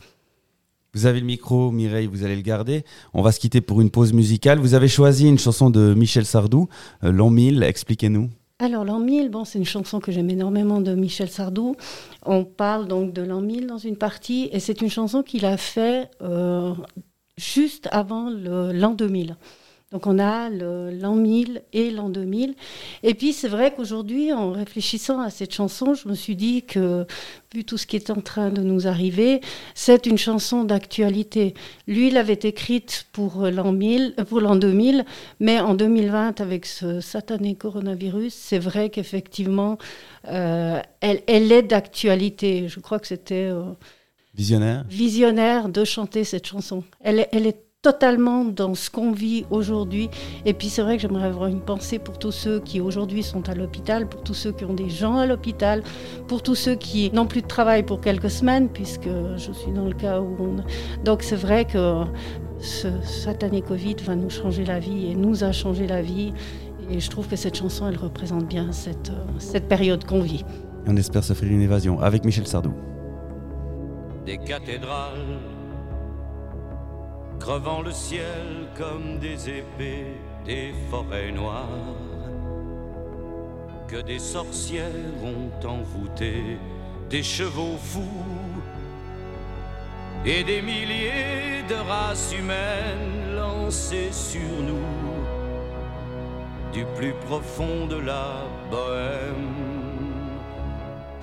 Vous 0.95 1.07
avez 1.07 1.19
le 1.19 1.25
micro, 1.25 1.71
Mireille, 1.71 2.05
vous 2.05 2.23
allez 2.23 2.35
le 2.35 2.43
garder. 2.43 2.83
On 3.15 3.23
va 3.23 3.31
se 3.31 3.39
quitter 3.39 3.61
pour 3.61 3.81
une 3.81 3.89
pause 3.89 4.13
musicale. 4.13 4.59
Vous 4.59 4.75
avez 4.75 4.87
choisi 4.87 5.27
une 5.27 5.39
chanson 5.39 5.71
de 5.71 5.95
Michel 5.95 6.23
Sardou, 6.23 6.69
euh, 7.03 7.11
L'an 7.11 7.31
1000. 7.31 7.63
Expliquez-nous. 7.63 8.29
Alors, 8.59 8.85
l'an 8.85 8.99
1000, 8.99 9.29
bon, 9.29 9.43
c'est 9.43 9.57
une 9.57 9.65
chanson 9.65 9.99
que 9.99 10.11
j'aime 10.11 10.29
énormément 10.29 10.81
de 10.81 10.93
Michel 10.93 11.29
Sardou. 11.29 11.75
On 12.23 12.45
parle 12.45 12.87
donc 12.87 13.11
de 13.11 13.23
l'an 13.23 13.41
1000 13.41 13.65
dans 13.65 13.79
une 13.79 13.97
partie, 13.97 14.49
et 14.51 14.59
c'est 14.59 14.81
une 14.81 14.89
chanson 14.89 15.23
qu'il 15.23 15.45
a 15.45 15.57
fait 15.57 16.11
euh, 16.21 16.73
juste 17.37 17.89
avant 17.91 18.29
l'an 18.29 18.93
2000. 18.93 19.35
Donc 19.93 20.07
on 20.07 20.17
a 20.17 20.49
l'an 20.49 21.13
1000 21.13 21.61
et 21.71 21.91
l'an 21.91 22.09
2000. 22.09 22.55
Et 23.03 23.13
puis 23.13 23.31
c'est 23.31 23.47
vrai 23.47 23.75
qu'aujourd'hui, 23.75 24.33
en 24.33 24.51
réfléchissant 24.51 25.21
à 25.21 25.29
cette 25.29 25.53
chanson, 25.53 25.93
je 25.93 26.09
me 26.09 26.15
suis 26.15 26.35
dit 26.35 26.63
que, 26.63 27.05
vu 27.53 27.63
tout 27.63 27.77
ce 27.77 27.85
qui 27.85 27.95
est 27.95 28.09
en 28.09 28.19
train 28.19 28.49
de 28.49 28.63
nous 28.63 28.87
arriver, 28.87 29.39
c'est 29.75 30.07
une 30.07 30.17
chanson 30.17 30.63
d'actualité. 30.63 31.53
Lui, 31.87 32.07
il 32.07 32.17
avait 32.17 32.39
écrite 32.41 33.05
pour 33.11 33.45
l'an 33.45 33.71
1000, 33.71 34.15
pour 34.27 34.41
l'an 34.41 34.55
2000, 34.55 35.05
mais 35.39 35.59
en 35.59 35.75
2020, 35.75 36.41
avec 36.41 36.65
ce 36.65 36.99
satané 36.99 37.53
coronavirus, 37.53 38.33
c'est 38.33 38.57
vrai 38.57 38.89
qu'effectivement, 38.89 39.77
euh, 40.27 40.81
elle, 41.01 41.21
elle, 41.27 41.51
est 41.51 41.61
d'actualité. 41.61 42.67
Je 42.67 42.79
crois 42.79 42.97
que 42.97 43.05
c'était... 43.05 43.47
Euh, 43.51 43.73
visionnaire 44.33 44.85
Visionnaire 44.89 45.69
de 45.69 45.85
chanter 45.85 46.23
cette 46.23 46.47
chanson. 46.47 46.83
Elle, 46.99 47.27
elle 47.31 47.45
est 47.45 47.61
totalement 47.83 48.45
dans 48.45 48.73
ce 48.75 48.89
qu'on 48.89 49.11
vit 49.11 49.45
aujourd'hui. 49.51 50.09
Et 50.45 50.53
puis 50.53 50.69
c'est 50.69 50.81
vrai 50.81 50.95
que 50.95 51.01
j'aimerais 51.01 51.27
avoir 51.27 51.49
une 51.49 51.59
pensée 51.61 51.99
pour 51.99 52.17
tous 52.17 52.31
ceux 52.31 52.61
qui 52.61 52.79
aujourd'hui 52.81 53.21
sont 53.21 53.47
à 53.49 53.53
l'hôpital, 53.53 54.07
pour 54.07 54.23
tous 54.23 54.33
ceux 54.33 54.53
qui 54.53 54.65
ont 54.65 54.73
des 54.73 54.89
gens 54.89 55.17
à 55.17 55.27
l'hôpital, 55.27 55.83
pour 56.27 56.41
tous 56.41 56.55
ceux 56.55 56.75
qui 56.75 57.11
n'ont 57.11 57.27
plus 57.27 57.41
de 57.41 57.47
travail 57.47 57.83
pour 57.83 57.99
quelques 57.99 58.31
semaines, 58.31 58.69
puisque 58.69 59.09
je 59.35 59.51
suis 59.51 59.71
dans 59.71 59.85
le 59.85 59.93
cas 59.93 60.21
où 60.21 60.35
on... 60.39 61.03
Donc 61.03 61.23
c'est 61.23 61.35
vrai 61.35 61.65
que 61.65 62.03
ce 62.59 62.87
satané 63.03 63.61
Covid 63.61 63.97
va 64.05 64.15
nous 64.15 64.29
changer 64.29 64.63
la 64.63 64.79
vie 64.79 65.11
et 65.11 65.15
nous 65.15 65.43
a 65.43 65.51
changé 65.51 65.85
la 65.85 66.01
vie. 66.01 66.33
Et 66.89 67.01
je 67.01 67.09
trouve 67.09 67.27
que 67.27 67.35
cette 67.35 67.57
chanson, 67.57 67.87
elle 67.89 67.97
représente 67.97 68.47
bien 68.47 68.71
cette, 68.71 69.11
cette 69.39 69.67
période 69.67 70.05
qu'on 70.05 70.21
vit. 70.21 70.45
on 70.87 70.95
espère 70.95 71.23
se 71.23 71.33
faire 71.33 71.49
une 71.49 71.61
évasion 71.61 71.99
avec 71.99 72.23
Michel 72.23 72.47
Sardou. 72.47 72.73
Des 74.25 74.37
cathédrales 74.37 75.52
crevant 77.43 77.81
le 77.81 77.91
ciel 77.91 78.69
comme 78.77 79.19
des 79.19 79.49
épées, 79.49 80.15
des 80.45 80.73
forêts 80.89 81.33
noires. 81.33 81.97
Que 83.89 84.01
des 84.01 84.19
sorcières 84.19 85.17
ont 85.21 85.51
envoûté, 85.67 86.57
des 87.09 87.21
chevaux 87.21 87.77
fous 87.77 88.23
et 90.25 90.41
des 90.45 90.61
milliers 90.61 91.63
de 91.67 91.75
races 91.75 92.33
humaines 92.39 93.35
lancées 93.35 94.13
sur 94.13 94.53
nous 94.69 94.93
du 96.71 96.85
plus 96.95 97.13
profond 97.27 97.87
de 97.87 97.97
la 97.97 98.47
bohème, 98.71 99.51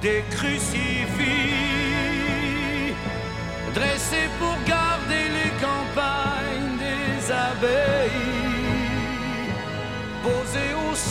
des 0.02 0.22
crucifix 0.30 1.80
dressés 3.74 4.28
pour 4.38 4.56
garder 4.66 5.29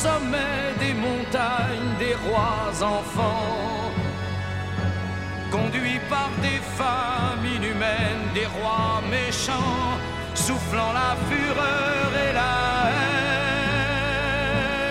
sommet 0.03 0.73
des 0.79 0.93
montagnes 0.93 1.91
des 2.03 2.15
rois 2.25 2.71
enfants, 2.97 3.91
conduits 5.51 6.01
par 6.09 6.29
des 6.45 6.61
femmes 6.79 7.45
inhumaines, 7.57 8.25
des 8.33 8.47
rois 8.57 9.01
méchants, 9.17 9.97
soufflant 10.35 10.93
la 11.01 11.11
fureur 11.29 12.07
et 12.25 12.31
la 12.41 12.55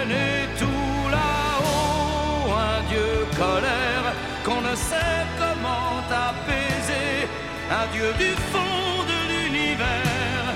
haine, 0.02 0.14
et 0.28 0.42
tout 0.60 1.02
là-haut 1.16 2.52
un 2.70 2.80
Dieu 2.90 3.12
colère 3.42 4.06
qu'on 4.44 4.62
ne 4.70 4.74
sait 4.88 5.22
comment 5.42 5.94
apaiser 6.28 7.12
un 7.80 7.86
Dieu 7.94 8.10
du 8.24 8.32
fond 8.50 8.90
de 9.12 9.18
l'univers 9.30 10.46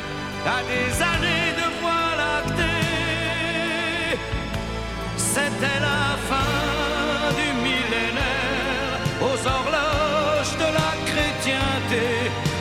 à 0.57 0.59
des 0.73 0.91
années 1.15 1.42
C'était 5.35 5.81
la 5.81 6.19
fin 6.29 7.33
du 7.39 7.49
millénaire. 7.65 8.99
Aux 9.27 9.41
horloges 9.55 10.57
de 10.63 10.69
la 10.79 10.93
chrétienté, 11.09 12.05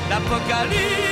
l'apocalypse 0.10 1.11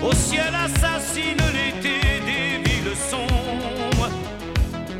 Au 0.00 0.12
ciel 0.14 0.54
assassine 0.54 1.42
l'été 1.52 1.98
des 2.24 2.70
villes 2.70 2.96
sombres. 2.96 4.08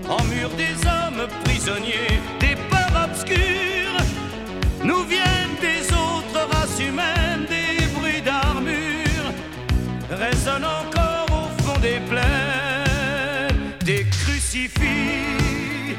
En 0.09 0.25
mur 0.25 0.50
des 0.56 0.75
hommes 0.88 1.28
prisonniers, 1.44 2.18
des 2.40 2.56
peurs 2.68 3.04
obscures. 3.04 4.02
Nous 4.82 5.04
viennent 5.04 5.56
des 5.61 5.87
autres 5.92 6.49
races 6.50 6.80
humaines, 6.80 7.47
des 7.49 7.87
bruits 7.94 8.23
d'armure. 8.23 9.28
Résonnent 10.11 10.64
encore 10.64 11.28
au 11.30 11.62
fond 11.62 11.78
des 11.78 12.00
plaines, 12.09 13.73
des 13.85 14.04
crucifix. 14.11 15.94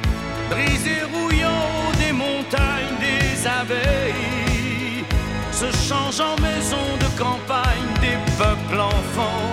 Brisés, 0.50 1.04
rouillants 1.14 1.92
des 1.98 2.12
montagnes, 2.12 2.98
des 3.00 3.48
abeilles 3.48 4.42
se 5.62 5.72
change 5.88 6.20
en 6.20 6.36
maison 6.42 6.81
des 8.02 8.18
peuples 8.38 8.82
enfants. 8.82 9.52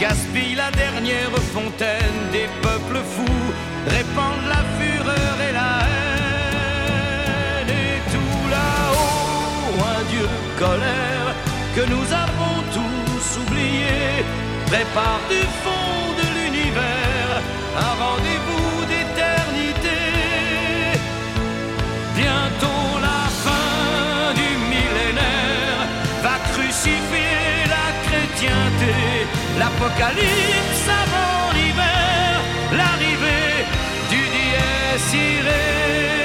Gaspille 0.00 0.56
la 0.56 0.70
dernière 0.72 1.30
fontaine 1.54 2.20
des 2.32 2.48
peuples 2.62 3.00
fous, 3.12 3.52
répandent 3.86 4.48
la 4.48 4.62
fureur 4.76 5.34
et 5.48 5.52
la 5.52 5.72
haine. 5.86 7.68
Et 7.68 7.98
tout 8.12 8.44
là-haut, 8.50 9.74
un 9.94 10.02
Dieu 10.10 10.28
colère 10.58 11.28
que 11.76 11.82
nous 11.92 12.06
avons 12.24 12.56
tous 12.76 13.26
oublié, 13.42 14.24
prépare 14.66 15.20
du 15.28 15.42
fond 15.62 16.02
de 16.20 16.26
l'univers 16.34 17.32
un 17.76 17.94
rendez-vous 18.04 18.69
l'apocalypse 29.58 30.88
avant 31.02 31.52
l'hiver, 31.52 32.40
l'arrivée 32.72 33.64
du 34.10 34.22
dies 34.34 36.19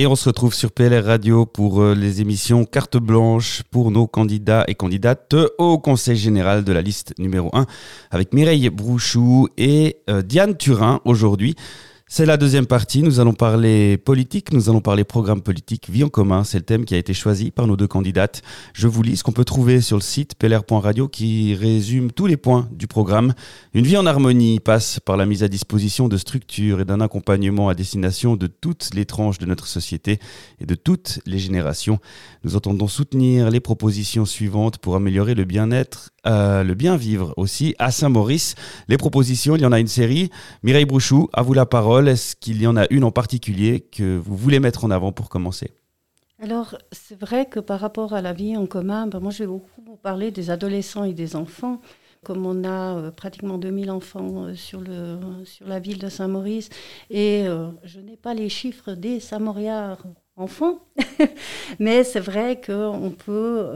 Et 0.00 0.06
on 0.06 0.16
se 0.16 0.28
retrouve 0.28 0.52
sur 0.52 0.70
PLR 0.70 1.04
Radio 1.04 1.46
pour 1.46 1.80
euh, 1.80 1.94
les 1.94 2.20
émissions 2.20 2.66
Carte 2.66 2.98
Blanche 2.98 3.62
pour 3.70 3.90
nos 3.90 4.06
candidats 4.06 4.64
et 4.68 4.74
candidates 4.74 5.34
au 5.56 5.78
Conseil 5.78 6.16
général 6.16 6.62
de 6.62 6.72
la 6.72 6.82
liste 6.82 7.14
numéro 7.18 7.48
1 7.54 7.64
avec 8.10 8.34
Mireille 8.34 8.68
Brouchou 8.68 9.48
et 9.56 9.96
euh, 10.10 10.20
Diane 10.20 10.58
Turin 10.58 11.00
aujourd'hui. 11.06 11.56
C'est 12.10 12.24
la 12.24 12.38
deuxième 12.38 12.66
partie. 12.66 13.02
Nous 13.02 13.20
allons 13.20 13.34
parler 13.34 13.98
politique, 13.98 14.50
nous 14.54 14.70
allons 14.70 14.80
parler 14.80 15.04
programme 15.04 15.42
politique, 15.42 15.90
vie 15.90 16.04
en 16.04 16.08
commun. 16.08 16.42
C'est 16.42 16.56
le 16.56 16.64
thème 16.64 16.86
qui 16.86 16.94
a 16.94 16.98
été 16.98 17.12
choisi 17.12 17.50
par 17.50 17.66
nos 17.66 17.76
deux 17.76 17.86
candidates. 17.86 18.40
Je 18.72 18.88
vous 18.88 19.02
lis 19.02 19.18
ce 19.18 19.22
qu'on 19.22 19.32
peut 19.32 19.44
trouver 19.44 19.82
sur 19.82 19.98
le 19.98 20.02
site 20.02 20.34
plr.radio 20.36 21.06
qui 21.06 21.54
résume 21.54 22.10
tous 22.10 22.24
les 22.24 22.38
points 22.38 22.66
du 22.72 22.86
programme. 22.86 23.34
Une 23.74 23.84
vie 23.84 23.98
en 23.98 24.06
harmonie 24.06 24.58
passe 24.58 25.00
par 25.00 25.18
la 25.18 25.26
mise 25.26 25.42
à 25.42 25.48
disposition 25.48 26.08
de 26.08 26.16
structures 26.16 26.80
et 26.80 26.86
d'un 26.86 27.02
accompagnement 27.02 27.68
à 27.68 27.74
destination 27.74 28.36
de 28.36 28.46
toutes 28.46 28.94
les 28.94 29.04
tranches 29.04 29.38
de 29.38 29.44
notre 29.44 29.66
société 29.66 30.18
et 30.60 30.66
de 30.66 30.74
toutes 30.74 31.20
les 31.26 31.38
générations. 31.38 31.98
Nous 32.42 32.56
entendons 32.56 32.88
soutenir 32.88 33.50
les 33.50 33.60
propositions 33.60 34.24
suivantes 34.24 34.78
pour 34.78 34.96
améliorer 34.96 35.34
le 35.34 35.44
bien-être, 35.44 36.08
euh, 36.28 36.62
le 36.62 36.74
bien-vivre 36.74 37.32
aussi 37.36 37.74
à 37.78 37.90
Saint-Maurice. 37.90 38.54
Les 38.88 38.98
propositions, 38.98 39.56
il 39.56 39.62
y 39.62 39.66
en 39.66 39.72
a 39.72 39.80
une 39.80 39.88
série. 39.88 40.30
Mireille 40.62 40.84
Brouchou, 40.84 41.28
à 41.32 41.42
vous 41.42 41.54
la 41.54 41.66
parole. 41.66 42.08
Est-ce 42.08 42.36
qu'il 42.36 42.60
y 42.60 42.66
en 42.66 42.76
a 42.76 42.86
une 42.90 43.04
en 43.04 43.10
particulier 43.10 43.80
que 43.80 44.18
vous 44.18 44.36
voulez 44.36 44.60
mettre 44.60 44.84
en 44.84 44.90
avant 44.90 45.12
pour 45.12 45.30
commencer? 45.30 45.72
Alors, 46.40 46.76
c'est 46.92 47.18
vrai 47.18 47.46
que 47.46 47.60
par 47.60 47.80
rapport 47.80 48.12
à 48.12 48.20
la 48.20 48.32
vie 48.32 48.56
en 48.56 48.66
commun, 48.66 49.06
ben 49.06 49.20
moi 49.20 49.30
je 49.30 49.38
vais 49.38 49.46
beaucoup 49.46 49.82
vous 49.84 49.96
parler 49.96 50.30
des 50.30 50.50
adolescents 50.50 51.04
et 51.04 51.14
des 51.14 51.34
enfants. 51.34 51.80
Comme 52.24 52.46
on 52.46 52.64
a 52.64 52.96
euh, 52.96 53.10
pratiquement 53.10 53.58
2000 53.58 53.90
enfants 53.90 54.44
euh, 54.44 54.54
sur, 54.54 54.82
la 55.66 55.80
ville 55.80 55.98
de 55.98 56.08
Saint-Maurice, 56.08 56.68
et 57.10 57.46
je 57.84 58.00
n'ai 58.00 58.16
pas 58.16 58.34
les 58.34 58.48
chiffres 58.48 58.92
des 58.92 59.20
Samoriards 59.20 60.04
mais 61.78 62.04
c'est 62.04 62.20
vrai 62.20 62.60
qu'on 62.60 63.10
peut 63.10 63.66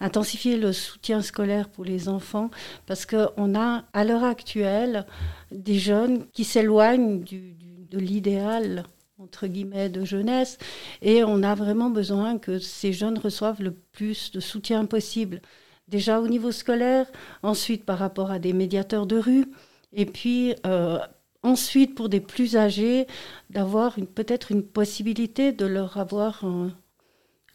intensifier 0.00 0.56
le 0.56 0.72
soutien 0.72 1.22
scolaire 1.22 1.68
pour 1.68 1.84
les 1.84 2.08
enfants 2.08 2.50
parce 2.86 3.06
qu'on 3.06 3.54
a 3.54 3.84
à 3.92 4.04
l'heure 4.04 4.24
actuelle 4.24 5.06
des 5.52 5.78
jeunes 5.78 6.26
qui 6.32 6.44
s'éloignent 6.44 7.22
de 7.22 7.98
l'idéal 7.98 8.84
entre 9.18 9.46
guillemets 9.46 9.88
de 9.88 10.04
jeunesse 10.04 10.58
et 11.02 11.24
on 11.24 11.42
a 11.42 11.54
vraiment 11.54 11.90
besoin 11.90 12.38
que 12.38 12.58
ces 12.58 12.92
jeunes 12.92 13.18
reçoivent 13.18 13.62
le 13.62 13.72
plus 13.72 14.32
de 14.32 14.40
soutien 14.40 14.84
possible. 14.86 15.40
Déjà 15.88 16.20
au 16.20 16.28
niveau 16.28 16.50
scolaire 16.50 17.06
ensuite 17.42 17.84
par 17.84 17.98
rapport 17.98 18.30
à 18.30 18.38
des 18.38 18.52
médiateurs 18.52 19.06
de 19.06 19.18
rue 19.18 19.46
et 19.92 20.06
puis 20.06 20.54
euh, 20.66 20.98
ensuite 21.44 21.94
pour 21.94 22.08
des 22.08 22.20
plus 22.20 22.56
âgés 22.56 23.06
d'avoir 23.50 23.96
peut-être 24.14 24.50
une 24.50 24.64
possibilité 24.64 25.52
de 25.52 25.66
leur 25.66 25.96
avoir 25.96 26.44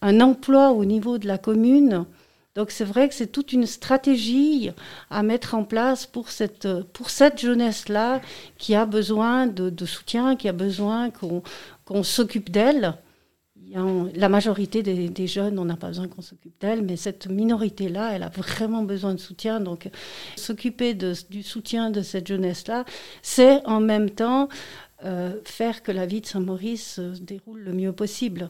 un 0.01 0.22
emploi 0.22 0.72
au 0.72 0.86
niveau 0.86 1.17
de 1.17 1.27
la 1.27 1.38
commune 1.38 2.05
donc 2.55 2.72
c'est 2.72 2.84
vrai 2.84 3.08
que 3.08 3.15
c'est 3.15 3.31
toute 3.31 3.53
une 3.53 3.65
stratégie 3.65 4.72
à 5.10 5.24
mettre 5.24 5.53
en 5.53 5.63
place 5.63 6.05
pour 6.05 6.29
cette, 6.29 6.67
pour 6.91 7.10
cette 7.10 7.39
jeunesse-là 7.39 8.22
qui 8.58 8.75
a 8.75 8.86
besoin 8.86 9.48
de, 9.48 9.86
soutien, 9.86 10.36
qui 10.36 10.50
a 10.50 10.51
besoin 10.51 11.10
qu'on 11.10 12.03
s'occupe 12.03 12.50
d'elle. 12.50 12.96
La 13.71 14.29
majorité 14.29 14.81
des, 14.83 15.27
jeunes, 15.27 15.59
on 15.59 15.65
n'a 15.65 15.75
pas 15.75 15.88
besoin 15.88 16.07
qu'on 16.07 16.21
s'occupe 16.21 16.59
d'elle, 16.59 16.83
mais 16.83 16.95
cette 16.95 17.27
minorité-là, 17.27 18.13
elle 18.13 18.23
a 18.23 18.29
vraiment 18.29 18.83
besoin 18.83 19.13
de 19.13 19.19
soutien. 19.19 19.59
Donc, 19.59 19.89
s'occuper 20.35 20.93
du 20.93 21.43
soutien 21.43 21.91
de 21.91 22.01
cette 22.01 22.27
jeunesse-là, 22.27 22.85
c'est 23.21 23.65
en 23.65 23.79
même 23.79 24.09
temps 24.09 24.49
euh, 25.05 25.33
faire 25.45 25.83
que 25.83 25.91
la 25.91 26.05
vie 26.05 26.21
de 26.21 26.25
Saint-Maurice 26.25 26.95
se 26.95 27.21
déroule 27.21 27.61
le 27.61 27.73
mieux 27.73 27.91
possible. 27.91 28.49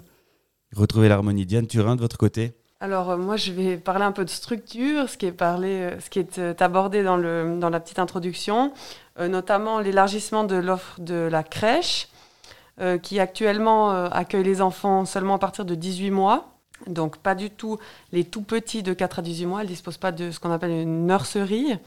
Retrouver 0.75 1.09
l'harmonie. 1.09 1.45
Diane 1.45 1.67
Turin, 1.67 1.95
de 1.95 2.01
votre 2.01 2.17
côté 2.17 2.53
alors 2.81 3.09
euh, 3.09 3.17
moi 3.17 3.35
je 3.35 3.51
vais 3.51 3.77
parler 3.77 4.05
un 4.05 4.13
peu 4.13 4.23
de 4.23 4.29
structure, 4.29 5.09
ce 5.09 5.17
qui 5.17 5.25
est, 5.25 5.33
parlé, 5.33 5.67
euh, 5.67 5.99
ce 5.99 6.09
qui 6.09 6.19
est 6.19 6.39
euh, 6.39 6.53
abordé 6.59 7.03
dans, 7.03 7.17
le, 7.17 7.57
dans 7.59 7.69
la 7.69 7.79
petite 7.79 7.99
introduction, 7.99 8.71
notamment 9.19 9.81
l'élargissement 9.81 10.45
de 10.45 10.55
l'offre 10.55 11.01
de 11.01 11.27
la 11.29 11.43
crèche, 11.43 12.07
qui 13.01 13.19
actuellement 13.19 13.89
accueille 13.89 14.43
les 14.43 14.61
enfants 14.61 15.05
seulement 15.05 15.35
à 15.35 15.39
partir 15.39 15.65
de 15.65 15.75
18 15.75 16.11
mois. 16.11 16.49
Donc 16.87 17.17
pas 17.17 17.35
du 17.35 17.49
tout 17.49 17.77
les 18.11 18.23
tout 18.23 18.41
petits 18.41 18.83
de 18.83 18.93
4 18.93 19.19
à 19.19 19.21
18 19.21 19.45
mois, 19.45 19.59
elle 19.61 19.67
ne 19.67 19.71
dispose 19.71 19.97
pas 19.97 20.11
de 20.11 20.31
ce 20.31 20.39
qu'on 20.39 20.51
appelle 20.51 20.71
une 20.71 21.07
nurserie. 21.07 21.77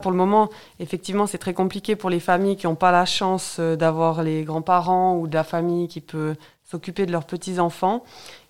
Pour 0.00 0.10
le 0.10 0.16
moment, 0.16 0.48
effectivement, 0.78 1.26
c'est 1.26 1.38
très 1.38 1.52
compliqué 1.52 1.94
pour 1.94 2.08
les 2.08 2.20
familles 2.20 2.56
qui 2.56 2.66
n'ont 2.66 2.74
pas 2.74 2.90
la 2.90 3.04
chance 3.04 3.60
d'avoir 3.60 4.22
les 4.22 4.44
grands-parents 4.44 5.16
ou 5.16 5.26
de 5.26 5.34
la 5.34 5.44
famille 5.44 5.88
qui 5.88 6.00
peut 6.00 6.36
s'occuper 6.64 7.04
de 7.04 7.12
leurs 7.12 7.24
petits-enfants. 7.24 8.02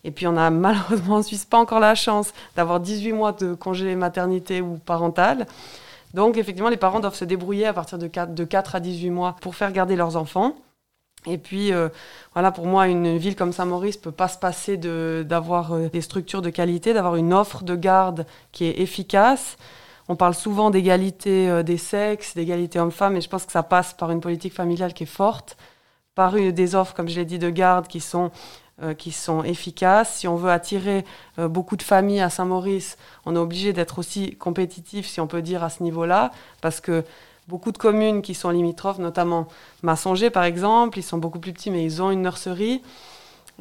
Et 0.04 0.12
puis 0.12 0.26
on 0.26 0.36
a 0.36 0.50
malheureusement 0.50 1.16
en 1.16 1.22
Suisse 1.22 1.44
pas 1.44 1.58
encore 1.58 1.80
la 1.80 1.94
chance 1.94 2.32
d'avoir 2.56 2.80
18 2.80 3.12
mois 3.12 3.32
de 3.32 3.54
congé 3.54 3.96
maternité 3.96 4.60
ou 4.60 4.78
parental. 4.78 5.46
Donc 6.14 6.36
effectivement, 6.36 6.70
les 6.70 6.76
parents 6.76 7.00
doivent 7.00 7.14
se 7.14 7.24
débrouiller 7.24 7.66
à 7.66 7.72
partir 7.72 7.98
de 7.98 8.06
4, 8.06 8.34
de 8.34 8.44
4 8.44 8.76
à 8.76 8.80
18 8.80 9.10
mois 9.10 9.36
pour 9.40 9.54
faire 9.56 9.72
garder 9.72 9.96
leurs 9.96 10.16
enfants. 10.16 10.54
Et 11.26 11.38
puis, 11.38 11.72
euh, 11.72 11.88
voilà, 12.32 12.50
pour 12.50 12.66
moi, 12.66 12.88
une 12.88 13.18
ville 13.18 13.36
comme 13.36 13.52
Saint-Maurice 13.52 13.98
peut 13.98 14.10
pas 14.10 14.28
se 14.28 14.38
passer 14.38 14.76
d'avoir 14.76 15.72
euh, 15.72 15.88
des 15.88 16.00
structures 16.00 16.42
de 16.42 16.50
qualité, 16.50 16.94
d'avoir 16.94 17.16
une 17.16 17.34
offre 17.34 17.62
de 17.62 17.76
garde 17.76 18.26
qui 18.52 18.64
est 18.64 18.80
efficace. 18.80 19.58
On 20.08 20.16
parle 20.16 20.34
souvent 20.34 20.70
d'égalité 20.70 21.48
euh, 21.50 21.62
des 21.62 21.76
sexes, 21.76 22.34
d'égalité 22.34 22.80
hommes-femmes, 22.80 23.16
et 23.16 23.20
je 23.20 23.28
pense 23.28 23.44
que 23.44 23.52
ça 23.52 23.62
passe 23.62 23.92
par 23.92 24.10
une 24.10 24.20
politique 24.20 24.54
familiale 24.54 24.94
qui 24.94 25.02
est 25.02 25.06
forte, 25.06 25.56
par 26.14 26.36
une, 26.36 26.52
des 26.52 26.74
offres, 26.74 26.94
comme 26.94 27.08
je 27.08 27.16
l'ai 27.16 27.26
dit, 27.26 27.38
de 27.38 27.50
garde 27.50 27.86
qui 27.86 28.00
sont 28.00 28.30
euh, 28.82 28.94
qui 28.94 29.12
sont 29.12 29.44
efficaces. 29.44 30.14
Si 30.14 30.26
on 30.26 30.36
veut 30.36 30.50
attirer 30.50 31.04
euh, 31.38 31.48
beaucoup 31.48 31.76
de 31.76 31.82
familles 31.82 32.22
à 32.22 32.30
Saint-Maurice, 32.30 32.96
on 33.26 33.36
est 33.36 33.38
obligé 33.38 33.74
d'être 33.74 33.98
aussi 33.98 34.36
compétitif, 34.36 35.06
si 35.06 35.20
on 35.20 35.26
peut 35.26 35.42
dire, 35.42 35.62
à 35.62 35.68
ce 35.68 35.82
niveau-là, 35.82 36.30
parce 36.62 36.80
que 36.80 37.04
beaucoup 37.48 37.72
de 37.72 37.78
communes 37.78 38.22
qui 38.22 38.34
sont 38.34 38.50
limitrophes, 38.50 38.98
notamment 38.98 39.48
Massonger 39.82 40.30
par 40.30 40.44
exemple, 40.44 40.98
ils 40.98 41.02
sont 41.02 41.18
beaucoup 41.18 41.38
plus 41.38 41.52
petits, 41.52 41.70
mais 41.70 41.84
ils 41.84 42.02
ont 42.02 42.10
une 42.10 42.22
nurserie. 42.22 42.82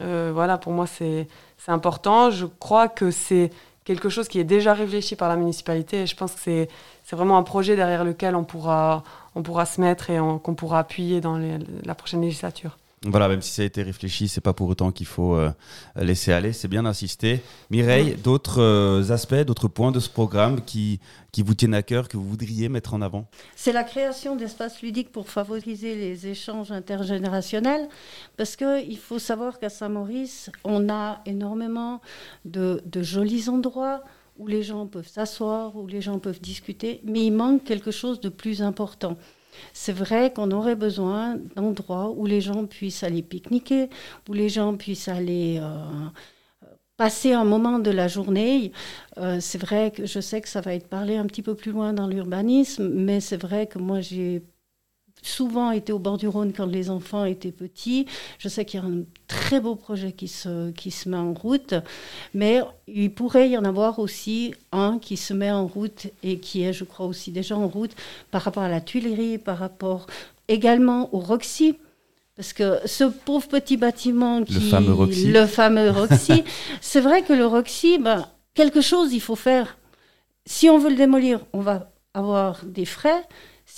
Euh, 0.01 0.31
voilà, 0.33 0.57
pour 0.57 0.71
moi, 0.71 0.85
c'est 0.87 1.27
important. 1.67 2.31
Je 2.31 2.45
crois 2.45 2.87
que 2.87 3.11
c'est 3.11 3.51
quelque 3.83 4.09
chose 4.09 4.27
qui 4.27 4.39
est 4.39 4.43
déjà 4.43 4.73
réfléchi 4.73 5.15
par 5.15 5.29
la 5.29 5.35
municipalité 5.35 6.01
et 6.01 6.07
je 6.07 6.15
pense 6.15 6.33
que 6.33 6.39
c'est 6.41 7.15
vraiment 7.15 7.37
un 7.37 7.43
projet 7.43 7.75
derrière 7.75 8.03
lequel 8.03 8.35
on 8.35 8.43
pourra, 8.43 9.03
on 9.35 9.41
pourra 9.41 9.65
se 9.65 9.81
mettre 9.81 10.09
et 10.09 10.17
qu'on 10.17 10.55
pourra 10.55 10.79
appuyer 10.79 11.21
dans 11.21 11.39
la 11.83 11.95
prochaine 11.95 12.21
législature. 12.21 12.77
Voilà, 13.05 13.29
même 13.29 13.41
si 13.41 13.51
ça 13.51 13.61
a 13.61 13.65
été 13.65 13.81
réfléchi, 13.81 14.27
c'est 14.27 14.41
pas 14.41 14.51
pour 14.51 14.67
autant 14.67 14.91
qu'il 14.91 15.05
faut 15.05 15.35
euh, 15.35 15.51
laisser 15.95 16.33
aller, 16.33 16.51
c'est 16.51 16.67
bien 16.67 16.83
d'insister. 16.83 17.39
Mireille, 17.69 18.15
d'autres 18.21 18.61
euh, 18.61 19.09
aspects, 19.11 19.35
d'autres 19.35 19.69
points 19.69 19.93
de 19.93 20.01
ce 20.01 20.09
programme 20.09 20.61
qui, 20.65 20.99
qui 21.31 21.41
vous 21.41 21.53
tiennent 21.53 21.75
à 21.75 21.81
cœur, 21.81 22.09
que 22.09 22.17
vous 22.17 22.27
voudriez 22.27 22.67
mettre 22.67 22.93
en 22.93 23.01
avant? 23.01 23.25
C'est 23.55 23.71
la 23.71 23.85
création 23.85 24.35
d'espaces 24.35 24.81
ludiques 24.81 25.13
pour 25.13 25.29
favoriser 25.29 25.95
les 25.95 26.27
échanges 26.27 26.73
intergénérationnels, 26.73 27.87
parce 28.35 28.57
qu'il 28.57 28.97
faut 28.97 29.19
savoir 29.19 29.59
qu'à 29.59 29.69
Saint-Maurice, 29.69 30.51
on 30.65 30.89
a 30.89 31.21
énormément 31.25 32.01
de, 32.43 32.83
de 32.85 33.01
jolis 33.01 33.47
endroits 33.47 34.03
où 34.37 34.47
les 34.47 34.61
gens 34.61 34.87
peuvent 34.87 35.07
s'asseoir, 35.07 35.73
où 35.77 35.87
les 35.87 36.01
gens 36.01 36.19
peuvent 36.19 36.41
discuter, 36.41 36.99
mais 37.05 37.25
il 37.25 37.31
manque 37.31 37.63
quelque 37.63 37.91
chose 37.91 38.19
de 38.19 38.29
plus 38.29 38.61
important 38.61 39.17
c'est 39.73 39.93
vrai 39.93 40.31
qu'on 40.33 40.51
aurait 40.51 40.75
besoin 40.75 41.37
d'endroits 41.55 42.11
où 42.11 42.25
les 42.25 42.41
gens 42.41 42.65
puissent 42.65 43.03
aller 43.03 43.21
pique-niquer, 43.21 43.89
où 44.27 44.33
les 44.33 44.49
gens 44.49 44.75
puissent 44.75 45.07
aller 45.07 45.59
euh, 45.61 46.09
passer 46.97 47.33
un 47.33 47.45
moment 47.45 47.79
de 47.79 47.91
la 47.91 48.07
journée. 48.07 48.71
Euh, 49.17 49.39
c'est 49.39 49.57
vrai 49.57 49.91
que 49.91 50.05
je 50.05 50.19
sais 50.19 50.41
que 50.41 50.49
ça 50.49 50.61
va 50.61 50.73
être 50.75 50.87
parlé 50.87 51.17
un 51.17 51.25
petit 51.25 51.41
peu 51.41 51.55
plus 51.55 51.71
loin 51.71 51.93
dans 51.93 52.07
l'urbanisme, 52.07 52.89
mais 52.89 53.21
c'est 53.21 53.37
vrai 53.41 53.67
que 53.67 53.79
moi 53.79 54.01
j'ai 54.01 54.43
souvent 55.21 55.71
été 55.71 55.91
au 55.91 55.99
bord 55.99 56.17
du 56.17 56.27
Rhône 56.27 56.53
quand 56.55 56.65
les 56.65 56.89
enfants 56.89 57.25
étaient 57.25 57.51
petits. 57.51 58.05
Je 58.37 58.47
sais 58.47 58.65
qu'il 58.65 58.79
y 58.79 58.83
a 58.83 58.85
un 58.85 59.03
très 59.27 59.59
beau 59.59 59.75
projet 59.75 60.11
qui 60.11 60.27
se, 60.27 60.71
qui 60.71 60.91
se 60.91 61.09
met 61.09 61.17
en 61.17 61.33
route, 61.33 61.73
mais 62.33 62.61
il 62.87 63.13
pourrait 63.13 63.49
y 63.49 63.57
en 63.57 63.65
avoir 63.65 63.99
aussi 63.99 64.53
un 64.71 64.99
qui 64.99 65.17
se 65.17 65.33
met 65.33 65.51
en 65.51 65.67
route 65.67 66.07
et 66.23 66.39
qui 66.39 66.63
est, 66.63 66.73
je 66.73 66.83
crois, 66.83 67.05
aussi 67.05 67.31
déjà 67.31 67.57
en 67.57 67.67
route 67.67 67.91
par 68.31 68.41
rapport 68.41 68.63
à 68.63 68.69
la 68.69 68.81
Tuilerie, 68.81 69.37
par 69.37 69.57
rapport 69.57 70.07
également 70.47 71.13
au 71.13 71.19
Roxy. 71.19 71.77
Parce 72.35 72.53
que 72.53 72.79
ce 72.85 73.03
pauvre 73.03 73.49
petit 73.49 73.75
bâtiment 73.75 74.43
qui... 74.43 74.53
Le 74.53 74.59
fameux 74.61 74.93
Roxy. 74.93 75.27
Le 75.27 75.45
fameux 75.45 75.89
Roxy. 75.89 76.43
c'est 76.81 77.01
vrai 77.01 77.21
que 77.21 77.33
le 77.33 77.45
Roxy, 77.45 77.97
ben, 77.97 78.25
quelque 78.53 78.79
chose 78.79 79.13
il 79.13 79.19
faut 79.19 79.35
faire. 79.35 79.77
Si 80.45 80.69
on 80.69 80.77
veut 80.77 80.89
le 80.89 80.95
démolir, 80.95 81.41
on 81.51 81.59
va 81.59 81.91
avoir 82.13 82.63
des 82.65 82.85
frais. 82.85 83.23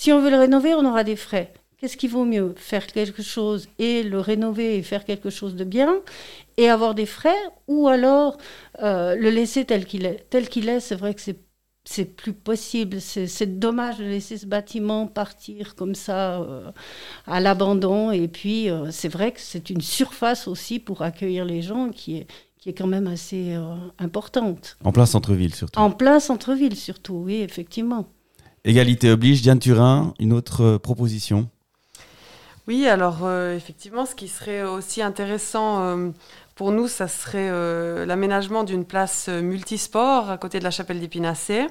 Si 0.02 0.10
on 0.10 0.20
veut 0.20 0.30
le 0.30 0.36
rénover, 0.36 0.74
on 0.74 0.84
aura 0.84 1.04
des 1.04 1.14
frais. 1.14 1.52
Qu'est-ce 1.78 1.96
qui 1.96 2.08
vaut 2.08 2.24
mieux 2.24 2.54
Faire 2.56 2.88
quelque 2.88 3.22
chose 3.22 3.68
et 3.78 4.02
le 4.02 4.18
rénover 4.18 4.76
et 4.76 4.82
faire 4.82 5.04
quelque 5.04 5.30
chose 5.30 5.54
de 5.54 5.62
bien 5.62 6.00
et 6.56 6.68
avoir 6.68 6.96
des 6.96 7.06
frais 7.06 7.38
ou 7.68 7.86
alors 7.86 8.36
euh, 8.82 9.14
le 9.14 9.30
laisser 9.30 9.64
tel 9.64 9.86
qu'il 9.86 10.04
est? 10.04 10.26
Tel 10.28 10.48
qu'il 10.48 10.68
est, 10.68 10.80
c'est 10.80 10.96
vrai 10.96 11.14
que 11.14 11.20
c'est 11.20 11.38
c'est 11.84 12.16
plus 12.16 12.32
possible. 12.32 13.00
C'est 13.00 13.60
dommage 13.60 13.98
de 13.98 14.04
laisser 14.04 14.38
ce 14.38 14.46
bâtiment 14.46 15.06
partir 15.06 15.76
comme 15.76 15.94
ça 15.94 16.40
euh, 16.40 16.72
à 17.28 17.38
l'abandon. 17.38 18.10
Et 18.10 18.26
puis, 18.26 18.70
euh, 18.70 18.90
c'est 18.90 19.08
vrai 19.08 19.30
que 19.30 19.40
c'est 19.40 19.70
une 19.70 19.82
surface 19.82 20.48
aussi 20.48 20.80
pour 20.80 21.02
accueillir 21.02 21.44
les 21.44 21.62
gens 21.62 21.90
qui 21.90 22.16
est, 22.16 22.26
qui 22.58 22.70
est 22.70 22.74
quand 22.74 22.88
même 22.88 23.06
assez 23.06 23.56
importante. 24.00 24.78
En 24.82 24.90
plein 24.90 25.06
centre-ville 25.06 25.54
surtout. 25.54 25.78
En 25.78 25.92
plein 25.92 26.18
centre-ville 26.18 26.74
surtout, 26.74 27.22
oui, 27.24 27.36
effectivement. 27.36 28.08
Égalité 28.64 29.10
oblige, 29.10 29.42
Diane 29.42 29.58
Turin, 29.58 30.14
une 30.20 30.32
autre 30.32 30.62
euh, 30.62 30.78
proposition 30.78 31.48
Oui, 32.68 32.86
alors 32.86 33.24
euh, 33.24 33.56
effectivement, 33.56 34.06
ce 34.06 34.14
qui 34.14 34.28
serait 34.28 34.62
aussi 34.62 35.02
intéressant 35.02 35.82
euh, 35.82 36.10
pour 36.54 36.70
nous, 36.70 36.86
ça 36.86 37.08
serait 37.08 37.50
l'aménagement 38.06 38.62
d'une 38.62 38.84
place 38.84 39.28
multisport 39.28 40.30
à 40.30 40.38
côté 40.38 40.60
de 40.60 40.64
la 40.64 40.70
chapelle 40.70 41.00
d'Épinacé. 41.00 41.66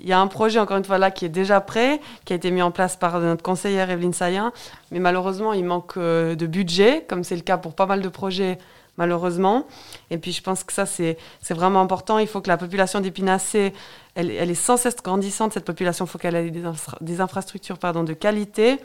Il 0.00 0.06
y 0.06 0.12
a 0.12 0.20
un 0.20 0.26
projet, 0.26 0.58
encore 0.58 0.76
une 0.76 0.84
fois, 0.84 0.98
là, 0.98 1.10
qui 1.12 1.24
est 1.24 1.30
déjà 1.30 1.60
prêt, 1.60 2.00
qui 2.24 2.32
a 2.34 2.36
été 2.36 2.50
mis 2.50 2.60
en 2.60 2.72
place 2.72 2.96
par 2.96 3.20
notre 3.20 3.44
conseillère 3.44 3.90
Evelyne 3.90 4.12
Sayen, 4.12 4.52
mais 4.90 4.98
malheureusement, 4.98 5.52
il 5.52 5.64
manque 5.64 5.96
de 5.96 6.46
budget, 6.46 7.06
comme 7.08 7.22
c'est 7.22 7.36
le 7.36 7.42
cas 7.42 7.56
pour 7.58 7.74
pas 7.74 7.86
mal 7.86 8.02
de 8.02 8.08
projets, 8.08 8.58
malheureusement. 8.96 9.66
Et 10.10 10.18
puis, 10.18 10.32
je 10.32 10.42
pense 10.42 10.64
que 10.64 10.72
ça, 10.72 10.86
c'est 10.86 11.16
vraiment 11.50 11.80
important. 11.80 12.18
Il 12.18 12.26
faut 12.26 12.40
que 12.40 12.48
la 12.48 12.56
population 12.56 13.00
d'Épinacé, 13.00 13.72
elle, 14.14 14.30
elle, 14.30 14.50
est 14.50 14.54
sans 14.54 14.76
cesse 14.76 14.96
grandissante, 14.96 15.52
cette 15.52 15.64
population, 15.64 16.04
il 16.04 16.08
faut 16.08 16.18
qu'elle 16.18 16.36
ait 16.36 16.50
des, 16.50 16.64
infra 16.64 16.96
des 17.00 17.20
infrastructures 17.20 17.78
pardon, 17.78 18.04
de 18.04 18.12
qualité. 18.12 18.78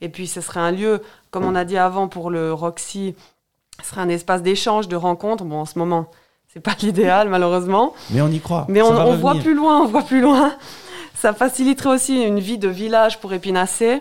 Et 0.00 0.08
puis, 0.08 0.26
ce 0.26 0.40
serait 0.40 0.60
un 0.60 0.72
lieu, 0.72 1.02
comme 1.30 1.44
on 1.44 1.54
a 1.54 1.64
dit 1.64 1.78
avant 1.78 2.08
pour 2.08 2.30
le 2.30 2.52
Roxy, 2.52 3.14
ce 3.82 3.90
serait 3.90 4.00
un 4.00 4.08
espace 4.08 4.42
d'échange, 4.42 4.88
de 4.88 4.96
rencontre. 4.96 5.44
Bon, 5.44 5.60
en 5.60 5.66
ce 5.66 5.78
moment, 5.78 6.10
c'est 6.52 6.60
pas 6.60 6.74
l'idéal, 6.82 7.28
malheureusement. 7.28 7.94
Mais 8.10 8.20
on 8.20 8.28
y 8.28 8.40
croit. 8.40 8.66
Mais 8.68 8.82
on, 8.82 8.90
on 8.90 9.16
voit 9.16 9.36
plus 9.36 9.54
loin, 9.54 9.80
on 9.82 9.86
voit 9.86 10.02
plus 10.02 10.20
loin. 10.20 10.54
Ça 11.14 11.32
faciliterait 11.32 11.90
aussi 11.90 12.20
une 12.20 12.40
vie 12.40 12.58
de 12.58 12.68
village 12.68 13.20
pour 13.20 13.32
Épinacé. 13.32 14.00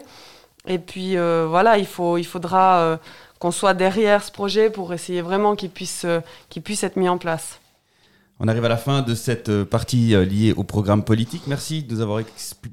Et 0.67 0.79
puis, 0.79 1.17
euh, 1.17 1.45
voilà, 1.47 1.77
il, 1.77 1.85
faut, 1.85 2.17
il 2.17 2.23
faudra 2.23 2.79
euh, 2.79 2.97
qu'on 3.41 3.51
soit 3.51 3.73
derrière 3.73 4.23
ce 4.23 4.31
projet 4.31 4.69
pour 4.69 4.93
essayer 4.93 5.21
vraiment 5.23 5.55
qu'il 5.55 5.71
puisse, 5.71 6.05
euh, 6.05 6.19
puisse 6.63 6.83
être 6.83 6.95
mis 6.95 7.09
en 7.09 7.17
place. 7.17 7.59
On 8.39 8.47
arrive 8.47 8.65
à 8.65 8.69
la 8.69 8.77
fin 8.77 9.01
de 9.01 9.15
cette 9.15 9.49
euh, 9.49 9.65
partie 9.65 10.13
euh, 10.13 10.23
liée 10.23 10.53
au 10.53 10.63
programme 10.63 11.03
politique. 11.03 11.47
Merci 11.47 11.81
de 11.81 11.95
nous 11.95 12.01
avoir 12.01 12.21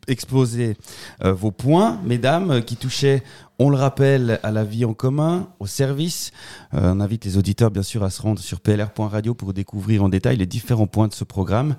exposé 0.07 0.76
vos 1.22 1.50
points, 1.50 1.98
mesdames, 2.04 2.62
qui 2.62 2.76
touchaient, 2.76 3.22
on 3.59 3.70
le 3.70 3.78
rappelle, 3.78 4.40
à 4.42 4.50
la 4.50 4.62
vie 4.62 4.85
en 4.85 4.92
commun, 4.92 5.48
au 5.59 5.66
service. 5.66 6.33
on 6.72 7.00
invite 7.00 7.24
les 7.24 7.38
auditeurs, 7.38 7.70
bien 7.70 7.83
sûr, 7.83 8.04
à 8.04 8.11
se 8.11 8.20
rendre 8.20 8.38
sur 8.38 8.61
plr.radio 8.61 9.35
pour 9.35 9.54
découvrir 9.54 10.04
en 10.04 10.11
détail 10.11 10.37
les 10.37 10.46
différents 10.46 10.87
points 10.87 11.09
de 11.09 11.14
ce 11.14 11.24
programme. 11.24 11.76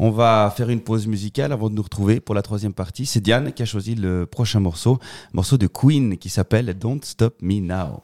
On 0.00 0.10
va 0.10 0.52
faire 0.56 0.68
une 0.68 0.80
pause 0.80 1.06
musicale 1.06 1.52
avant 1.52 1.70
de 1.70 1.74
nous 1.74 1.82
retrouver 1.82 2.20
pour 2.20 2.34
la 2.34 2.42
troisième 2.42 2.74
partie. 2.74 3.06
C'est 3.06 3.20
Diane 3.20 3.52
qui 3.52 3.62
a 3.62 3.66
choisi 3.66 3.94
le 3.94 4.26
prochain 4.26 4.58
morceau, 4.58 4.98
morceau 5.32 5.58
de 5.58 5.68
Queen 5.68 6.18
qui 6.18 6.28
s'appelle 6.28 6.76
Don't 6.76 7.02
Stop 7.02 7.40
Me 7.40 7.60
Now. 7.60 8.02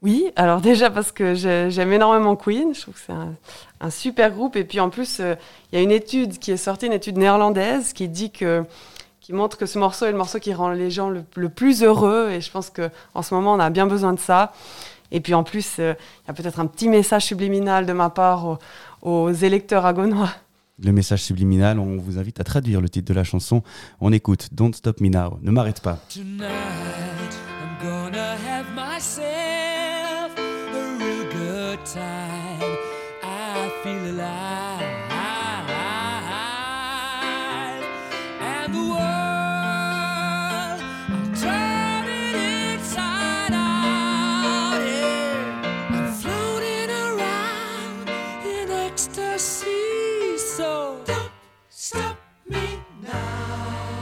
Oui, 0.00 0.30
alors 0.36 0.60
déjà 0.60 0.90
parce 0.90 1.10
que 1.10 1.34
j'aime 1.34 1.92
énormément 1.92 2.36
Queen, 2.36 2.72
je 2.74 2.82
trouve 2.82 2.94
que 2.94 3.00
c'est 3.04 3.12
un, 3.12 3.34
un, 3.80 3.90
super 3.90 4.30
groupe. 4.30 4.54
Et 4.54 4.64
puis 4.64 4.78
en 4.78 4.90
plus, 4.90 5.18
il 5.18 5.24
euh, 5.24 5.34
y 5.72 5.76
a 5.76 5.80
une 5.80 5.90
étude 5.90 6.38
qui 6.38 6.52
est 6.52 6.56
sortie, 6.56 6.86
une 6.86 6.92
étude 6.92 7.18
néerlandaise, 7.18 7.92
qui 7.92 8.08
dit 8.08 8.30
que 8.30 8.64
qui 9.20 9.32
montre 9.34 9.58
que 9.58 9.66
ce 9.66 9.78
morceau 9.78 10.06
est 10.06 10.12
le 10.12 10.16
morceau 10.16 10.38
qui 10.38 10.54
rend 10.54 10.70
les 10.70 10.90
gens 10.90 11.10
le, 11.10 11.22
le 11.34 11.48
plus 11.48 11.82
heureux. 11.82 12.30
Et 12.30 12.40
je 12.40 12.50
pense 12.50 12.70
que 12.70 12.90
en 13.14 13.22
ce 13.22 13.34
moment, 13.34 13.52
on 13.54 13.60
a 13.60 13.70
bien 13.70 13.86
besoin 13.86 14.12
de 14.12 14.20
ça. 14.20 14.52
Et 15.10 15.20
puis 15.20 15.34
en 15.34 15.42
plus, 15.42 15.78
il 15.78 15.84
euh, 15.84 15.94
y 16.28 16.30
a 16.30 16.34
peut-être 16.34 16.60
un 16.60 16.66
petit 16.66 16.88
message 16.88 17.24
subliminal 17.24 17.84
de 17.84 17.92
ma 17.92 18.08
part 18.08 18.46
aux, 18.46 18.58
aux 19.02 19.32
électeurs 19.32 19.84
agonois. 19.84 20.30
Le 20.80 20.92
message 20.92 21.24
subliminal, 21.24 21.80
on 21.80 21.96
vous 21.96 22.18
invite 22.18 22.38
à 22.38 22.44
traduire 22.44 22.80
le 22.80 22.88
titre 22.88 23.08
de 23.08 23.14
la 23.14 23.24
chanson. 23.24 23.64
On 24.00 24.12
écoute 24.12 24.48
Don't 24.52 24.72
Stop 24.72 25.00
Me 25.00 25.08
Now. 25.08 25.38
Ne 25.42 25.50
m'arrête 25.50 25.80
pas. 25.80 25.98
Tonight, 26.08 26.46
I'm 27.50 27.84
gonna 27.84 28.34
have 28.34 28.66
time 28.76 29.37
alive. 33.96 34.82
And 38.40 38.74
the 38.74 38.80
world 38.80 38.98
I'm 41.08 41.34
turning 41.34 42.34
inside 42.74 43.52
out. 43.52 44.80
Yeah. 44.84 45.90
I'm 45.90 46.12
floating 46.12 46.90
around 46.90 48.08
in 48.44 48.70
ecstasy 48.70 50.36
so 50.38 51.00
don't 51.04 51.30
stop 51.70 52.18
me 52.46 52.78
now. 53.02 53.98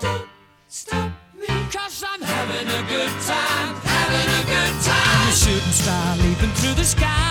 Don't 0.00 0.28
stop 0.68 1.10
me. 1.34 1.46
Cause 1.70 2.02
I'm 2.06 2.22
having 2.22 2.68
a 2.68 2.82
good 2.88 3.10
time 3.26 3.74
having 3.84 4.30
a 4.40 4.44
good 4.46 4.84
time. 4.84 5.26
I'm 5.26 5.32
shooting 5.32 5.72
star 5.72 6.16
leaping 6.16 6.50
through 6.50 6.74
the 6.74 6.84
sky. 6.84 7.25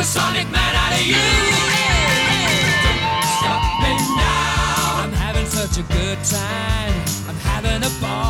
supersonic 0.00 0.50
man 0.50 0.74
out 0.76 0.92
of 0.94 1.06
you. 1.06 1.14
Don't 2.84 3.24
stop 3.36 3.62
me 3.82 3.92
now. 4.16 5.02
I'm 5.02 5.12
having 5.12 5.44
such 5.44 5.76
a 5.76 5.82
good 5.92 6.18
time. 6.24 6.94
I'm 7.28 7.36
having 7.36 7.82
a 7.82 8.00
ball. 8.00 8.29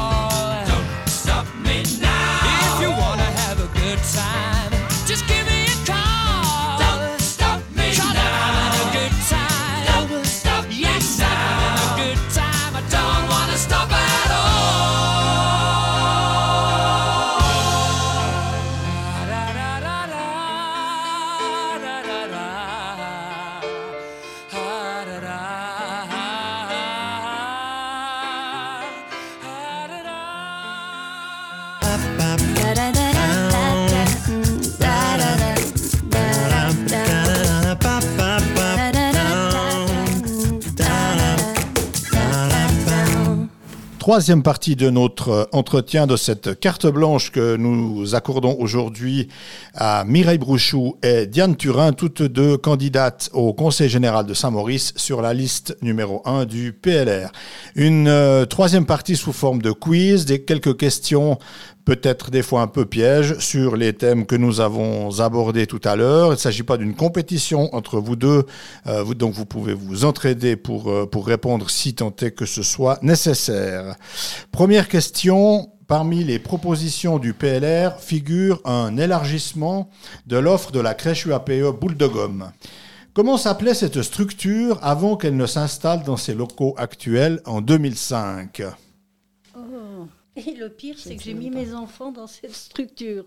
Troisième 44.11 44.43
partie 44.43 44.75
de 44.75 44.91
notre 44.91 45.49
entretien 45.53 46.09
de 46.09 46.17
cette 46.17 46.59
carte 46.59 46.85
blanche 46.85 47.31
que 47.31 47.55
nous 47.55 48.17
accordons 48.17 48.57
aujourd'hui 48.59 49.29
à 49.73 50.03
Mireille 50.05 50.37
Brouchou 50.37 50.97
et 51.01 51.27
Diane 51.27 51.55
Turin, 51.55 51.93
toutes 51.93 52.23
deux 52.23 52.57
candidates 52.57 53.31
au 53.33 53.53
Conseil 53.53 53.89
général 53.89 54.27
de 54.27 54.35
Saint-Maurice 54.35 54.95
sur 54.97 55.23
la 55.23 55.33
liste 55.33 55.77
numéro 55.81 56.23
1 56.25 56.45
du 56.45 56.73
PLR. 56.73 57.31
Une 57.77 58.09
euh, 58.09 58.47
troisième 58.47 58.85
partie 58.85 59.15
sous 59.15 59.33
forme 59.33 59.63
de 59.63 59.71
quiz, 59.71 60.25
des 60.25 60.43
quelques 60.43 60.77
questions 60.77 61.39
peut-être 61.85 62.31
des 62.31 62.43
fois 62.43 62.63
un 62.63 62.67
peu 62.67 62.85
piège 62.85 63.39
sur 63.39 63.77
les 63.77 63.93
thèmes 63.93 64.27
que 64.27 64.37
nous 64.37 64.61
avons 64.61 65.21
abordés 65.21 65.67
tout 65.67 65.81
à 65.85 65.97
l'heure. 65.97 66.29
Il 66.29 66.33
ne 66.33 66.37
s'agit 66.37 66.63
pas 66.63 66.77
d'une 66.77 66.95
compétition 66.95 67.75
entre 67.75 67.99
vous 67.99 68.17
deux, 68.17 68.45
euh, 68.87 69.05
donc 69.15 69.35
vous 69.35 69.47
pouvez 69.47 69.75
vous 69.75 70.05
entraider 70.05 70.57
pour, 70.57 70.91
euh, 70.91 71.07
pour 71.07 71.27
répondre 71.27 71.71
si 71.71 71.95
tant 71.95 72.15
est 72.21 72.33
que 72.33 72.47
ce 72.47 72.63
soit 72.63 72.99
nécessaire. 73.03 73.97
Première 74.53 74.89
question. 74.89 75.71
Parmi 75.87 76.23
les 76.23 76.39
propositions 76.39 77.19
du 77.19 77.35
PLR 77.35 77.99
figure 77.99 78.61
un 78.65 78.97
élargissement 78.97 79.91
de 80.29 80.37
l'offre 80.37 80.71
de 80.71 80.79
la 80.79 80.95
crèche 80.95 81.27
UAPE 81.27 81.77
Boule 81.81 81.97
de 81.97 82.07
Gomme. 82.07 82.53
Comment 83.13 83.37
s'appelait 83.37 83.75
cette 83.75 84.01
structure 84.03 84.79
avant 84.83 85.17
qu'elle 85.17 85.37
ne 85.37 85.47
s'installe 85.47 86.05
dans 86.05 86.17
ses 86.17 86.33
locaux 86.33 86.77
actuels 86.79 87.41
en 87.45 87.61
2005 87.61 88.63
et 90.47 90.55
le 90.57 90.69
pire, 90.69 90.97
c'est 90.99 91.17
que 91.17 91.23
j'ai 91.23 91.35
mis 91.35 91.51
mes 91.51 91.75
enfants 91.75 92.13
dans 92.13 92.27
cette 92.27 92.55
structure. 92.55 93.25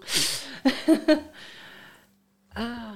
ah, 2.56 2.94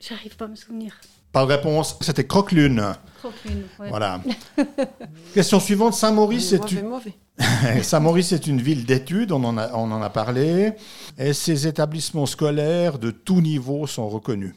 j'arrive 0.00 0.36
pas 0.36 0.46
à 0.46 0.48
me 0.48 0.56
souvenir. 0.56 1.00
Pas 1.32 1.44
de 1.44 1.52
réponse, 1.52 1.96
c'était 2.00 2.26
Croque-Lune. 2.26 2.82
Croque-Lune, 3.18 3.64
ouais. 3.80 3.90
Voilà. 3.90 4.20
Question 5.34 5.60
suivante, 5.60 5.92
Saint-Maurice 5.94 6.52
est 6.54 6.72
une... 6.72 6.88
mauvais. 6.88 7.12
Saint-Maurice 7.82 8.32
est 8.32 8.46
une 8.46 8.60
ville 8.62 8.86
d'études, 8.86 9.30
on, 9.30 9.44
en 9.44 9.58
a- 9.58 9.70
on 9.74 9.90
en 9.92 10.00
a 10.00 10.08
parlé, 10.10 10.72
et 11.18 11.34
ses 11.34 11.66
établissements 11.66 12.24
scolaires 12.26 12.98
de 12.98 13.10
tout 13.10 13.42
niveau 13.42 13.86
sont 13.86 14.08
reconnus. 14.08 14.54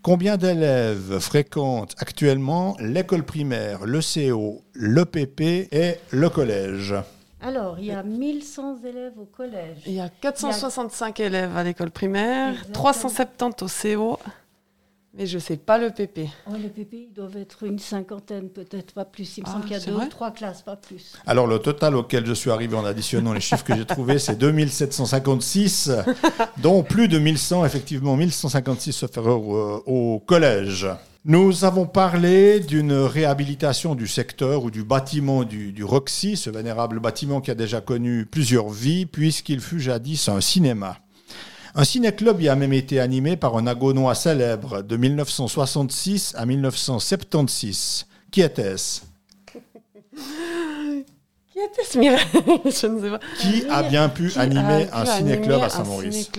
Combien 0.00 0.36
d'élèves 0.36 1.18
fréquentent 1.18 1.94
actuellement 1.98 2.76
l'école 2.78 3.24
primaire, 3.24 3.84
le 3.84 4.00
CO, 4.00 4.62
l'EPP 4.74 5.40
et 5.72 5.96
le 6.10 6.30
collège? 6.30 6.94
Alors, 7.42 7.78
il 7.78 7.86
y 7.86 7.90
a 7.92 8.02
1100 8.02 8.78
élèves 8.84 9.18
au 9.18 9.24
collège. 9.24 9.78
Il 9.86 9.92
y 9.94 10.00
a 10.00 10.08
465 10.08 11.18
élèves 11.20 11.56
à 11.56 11.64
l'école 11.64 11.90
primaire, 11.90 12.50
Exactement. 12.50 12.72
370 12.74 13.62
au 13.62 13.66
CO, 13.66 14.18
mais 15.14 15.26
je 15.26 15.38
sais 15.38 15.56
pas 15.56 15.78
le 15.78 15.90
PP. 15.90 16.20
Oh, 16.46 16.54
les 16.60 16.68
PP, 16.68 17.08
ils 17.08 17.12
doivent 17.14 17.36
être 17.36 17.64
une 17.64 17.78
cinquantaine, 17.78 18.48
peut-être 18.48 18.94
pas 18.94 19.04
plus. 19.04 19.36
Il 19.36 19.42
me 19.42 19.48
Ah, 19.48 19.52
semble 19.52 19.64
qu'il 19.64 19.72
y 19.72 19.76
a 19.76 19.80
deux 19.80 20.08
trois 20.08 20.30
classes, 20.30 20.62
pas 20.62 20.76
plus. 20.76 21.12
Alors 21.26 21.46
le 21.46 21.58
total 21.58 21.94
auquel 21.96 22.24
je 22.26 22.32
suis 22.32 22.50
arrivé 22.50 22.76
en 22.76 22.84
additionnant 22.84 23.32
les 23.32 23.40
chiffres 23.40 23.64
que 23.64 23.76
j'ai 23.76 23.84
trouvés, 23.84 24.18
c'est 24.18 24.36
2756, 24.38 25.90
dont 26.58 26.82
plus 26.82 27.08
de 27.08 27.18
1100, 27.18 27.64
effectivement 27.64 28.16
1156 28.16 28.92
sauf 28.92 29.16
erreur 29.16 29.40
euh, 29.54 29.82
au 29.86 30.18
collège. 30.20 30.86
Nous 31.24 31.64
avons 31.64 31.86
parlé 31.86 32.58
d'une 32.58 32.92
réhabilitation 32.92 33.94
du 33.94 34.08
secteur 34.08 34.64
ou 34.64 34.70
du 34.72 34.82
bâtiment 34.82 35.44
du, 35.44 35.70
du 35.72 35.84
Roxy, 35.84 36.36
ce 36.36 36.50
vénérable 36.50 36.98
bâtiment 36.98 37.40
qui 37.40 37.52
a 37.52 37.54
déjà 37.54 37.80
connu 37.80 38.26
plusieurs 38.26 38.68
vies 38.70 39.06
puisqu'il 39.06 39.60
fut 39.60 39.78
jadis 39.78 40.28
un 40.28 40.40
cinéma. 40.40 40.96
Un 41.74 41.84
ciné-club 41.84 42.40
y 42.42 42.48
a 42.48 42.56
même 42.56 42.72
été 42.74 43.00
animé 43.00 43.36
par 43.36 43.56
un 43.56 43.66
agonois 43.66 44.14
célèbre 44.14 44.82
de 44.82 44.96
1966 44.96 46.34
à 46.36 46.44
1976. 46.44 48.06
Qui 48.30 48.42
était-ce? 48.42 49.00
Qui 51.52 51.58
était 51.58 51.84
ce 51.84 51.98
Mireille? 51.98 52.20
Je 52.64 52.86
ne 52.86 53.00
sais 53.00 53.10
pas. 53.10 53.20
Qui 53.38 53.64
a 53.70 53.82
bien 53.82 54.08
pu 54.08 54.28
Qui 54.28 54.38
animer 54.38 54.88
a 54.92 55.02
un 55.02 55.06
ciné-club 55.06 55.62
à 55.62 55.68
Saint-Maurice. 55.70 56.30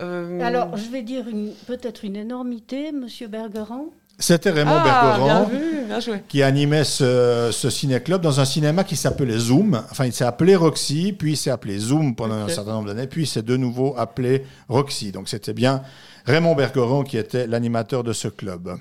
Euh, 0.00 0.40
Alors, 0.40 0.76
je 0.76 0.88
vais 0.90 1.02
dire 1.02 1.28
une- 1.28 1.52
peut-être 1.66 2.04
une 2.04 2.16
énormité, 2.16 2.92
Monsieur 2.92 3.28
Bergeron. 3.28 3.90
C'était 4.20 4.50
Raymond 4.50 4.76
ah, 4.76 4.84
bien 4.84 4.92
Bergeron 4.92 5.44
vu, 5.46 5.86
bien 5.86 5.98
joué. 6.00 6.22
qui 6.28 6.42
animait 6.42 6.84
ce, 6.84 7.48
ce 7.52 7.70
ciné-club 7.70 8.20
dans 8.20 8.38
un 8.38 8.44
cinéma 8.44 8.84
qui 8.84 8.94
s'appelait 8.94 9.38
Zoom. 9.38 9.82
Enfin, 9.90 10.04
il 10.04 10.12
s'est 10.12 10.24
appelé 10.24 10.54
Roxy, 10.54 11.14
puis 11.18 11.32
il 11.32 11.36
s'est 11.36 11.50
appelé 11.50 11.78
Zoom 11.78 12.14
pendant 12.14 12.34
un 12.34 12.48
certain 12.48 12.72
nombre 12.72 12.88
d'années, 12.88 13.06
puis 13.06 13.22
il 13.22 13.26
s'est 13.26 13.42
de 13.42 13.56
nouveau 13.56 13.94
appelé 13.96 14.44
Roxy. 14.68 15.10
Donc 15.10 15.28
c'était 15.28 15.54
bien 15.54 15.82
Raymond 16.26 16.54
Bergeron 16.54 17.02
qui 17.02 17.16
était 17.16 17.46
l'animateur 17.46 18.04
de 18.04 18.12
ce 18.12 18.28
club. 18.28 18.76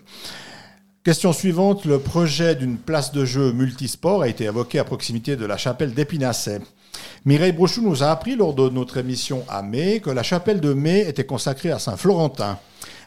Question 1.05 1.31
suivante, 1.31 1.85
le 1.85 1.99
projet 1.99 2.55
d'une 2.55 2.77
place 2.77 3.13
de 3.13 3.23
jeu 3.23 3.53
multisport 3.53 4.21
a 4.23 4.27
été 4.27 4.43
évoqué 4.43 4.79
à 4.79 4.83
proximité 4.83 5.37
de 5.37 5.45
la 5.45 5.55
chapelle 5.55 5.93
d'Épinasset. 5.93 6.59
Mireille 7.23 7.53
Brochou 7.53 7.81
nous 7.81 8.03
a 8.03 8.07
appris 8.07 8.35
lors 8.35 8.53
de 8.53 8.67
notre 8.69 8.97
émission 8.97 9.45
à 9.47 9.61
mai 9.61 10.01
que 10.01 10.09
la 10.09 10.23
chapelle 10.23 10.59
de 10.59 10.73
mai 10.73 11.07
était 11.07 11.25
consacrée 11.25 11.71
à 11.71 11.79
Saint-Florentin. 11.79 12.59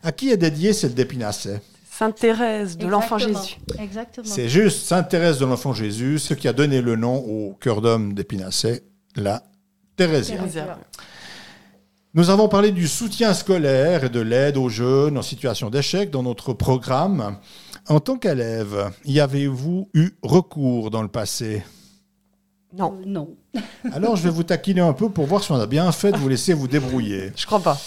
À 0.03 0.12
qui 0.12 0.31
est 0.31 0.38
dédiée 0.38 0.73
celle 0.73 0.95
d'Épinasset? 0.95 1.61
Sainte-Thérèse 1.98 2.78
de 2.78 2.87
l'Enfant 2.87 3.18
Exactement. 3.18 3.42
Jésus. 3.44 3.59
Exactement. 3.78 4.26
C'est 4.26 4.48
juste 4.48 4.87
Sainte-Thérèse 4.87 5.38
de 5.38 5.44
l'Enfant 5.44 5.74
Jésus, 5.74 6.18
ce 6.18 6.33
qui 6.33 6.48
a 6.48 6.55
donné 6.55 6.81
le 6.81 6.96
nom 6.96 7.16
au 7.16 7.52
cœur 7.61 7.83
d'homme 7.83 8.14
d'Épinasset, 8.14 8.83
la 9.14 9.42
Thérésienne. 9.96 10.38
Thérèsienne. 10.38 10.66
Nous 12.14 12.31
avons 12.31 12.48
parlé 12.48 12.72
du 12.72 12.88
soutien 12.88 13.35
scolaire 13.35 14.05
et 14.05 14.09
de 14.09 14.20
l'aide 14.20 14.57
aux 14.57 14.70
jeunes 14.70 15.18
en 15.18 15.22
situation 15.22 15.68
d'échec 15.68 16.11
dans 16.11 16.22
notre 16.22 16.55
programme. 16.55 17.37
En 17.88 18.00
tant 18.00 18.16
qu'élève, 18.16 18.90
y 19.05 19.20
avez-vous 19.20 19.90
eu 19.92 20.12
recours 20.22 20.90
dans 20.90 21.02
le 21.02 21.09
passé? 21.09 21.62
Non, 22.74 22.94
Euh, 23.00 23.05
non. 23.07 23.28
Alors 23.92 24.16
je 24.16 24.22
vais 24.22 24.31
vous 24.31 24.44
taquiner 24.44 24.81
un 24.81 24.94
peu 24.94 25.11
pour 25.11 25.26
voir 25.26 25.44
si 25.44 25.52
on 25.52 25.57
a 25.61 25.66
bien 25.66 25.92
fait 25.92 26.11
de 26.11 26.16
vous 26.16 26.28
laisser 26.31 26.55
vous 26.55 26.68
débrouiller. 26.68 27.33
je 27.37 27.44
crois 27.44 27.61
pas. 27.61 27.78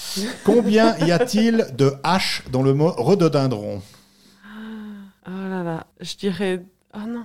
Combien 0.44 0.96
y 1.00 1.12
a-t-il 1.12 1.66
de 1.76 1.92
H 2.04 2.44
dans 2.52 2.62
le 2.62 2.76
mot 2.76 2.92
rhododendron 2.92 3.82
Oh 5.28 5.32
là 5.50 5.64
là, 5.64 5.88
je 6.00 6.16
dirais. 6.16 6.62
Ah 6.94 7.06
non. 7.08 7.24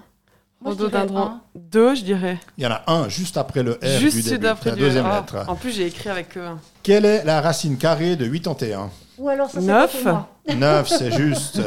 Rhododendron. 0.64 1.18
un. 1.22 1.40
Deux, 1.54 1.94
je 1.94 2.02
dirais. 2.04 2.38
Il 2.58 2.64
y 2.64 2.66
en 2.66 2.70
a 2.70 2.82
un 2.86 3.08
juste 3.08 3.36
après 3.38 3.62
le 3.62 3.72
R 3.82 3.98
Juste 3.98 4.16
du 4.18 4.22
début, 4.24 4.38
d'après 4.40 4.70
la 4.70 4.76
du 4.76 4.82
deuxième 4.82 5.08
lettre. 5.08 5.36
En 5.48 5.54
plus, 5.54 5.70
j'ai 5.72 5.86
écrit 5.86 6.10
avec 6.10 6.36
eux. 6.36 6.44
Quelle 6.82 7.06
est 7.06 7.24
la 7.24 7.40
racine 7.40 7.78
carrée 7.78 8.16
de 8.16 8.26
81 8.26 8.90
Ou 9.18 9.28
alors, 9.30 9.50
ça 9.50 9.60
c'est 9.60 9.66
Neuf. 9.66 10.02
pas 10.04 10.28
pour 10.46 10.56
moi. 10.56 10.72
9, 10.82 10.88
c'est 10.88 11.12
juste. 11.16 11.60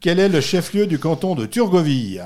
Quel 0.00 0.20
est 0.20 0.28
le 0.28 0.40
chef-lieu 0.40 0.86
du 0.86 0.98
canton 1.00 1.34
de 1.34 1.46
Turgovie 1.46 2.20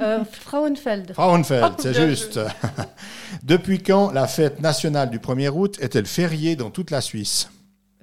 Euh, 0.00 0.24
Frauenfeld. 0.24 1.12
Frauenfeld, 1.12 1.72
Oh, 1.76 1.80
c'est 1.82 1.94
juste. 1.94 2.40
Depuis 3.42 3.82
quand 3.82 4.12
la 4.12 4.26
fête 4.26 4.60
nationale 4.60 5.10
du 5.10 5.18
1er 5.18 5.50
août 5.50 5.76
est-elle 5.80 6.06
fériée 6.06 6.56
dans 6.56 6.70
toute 6.70 6.90
la 6.90 7.02
Suisse? 7.02 7.50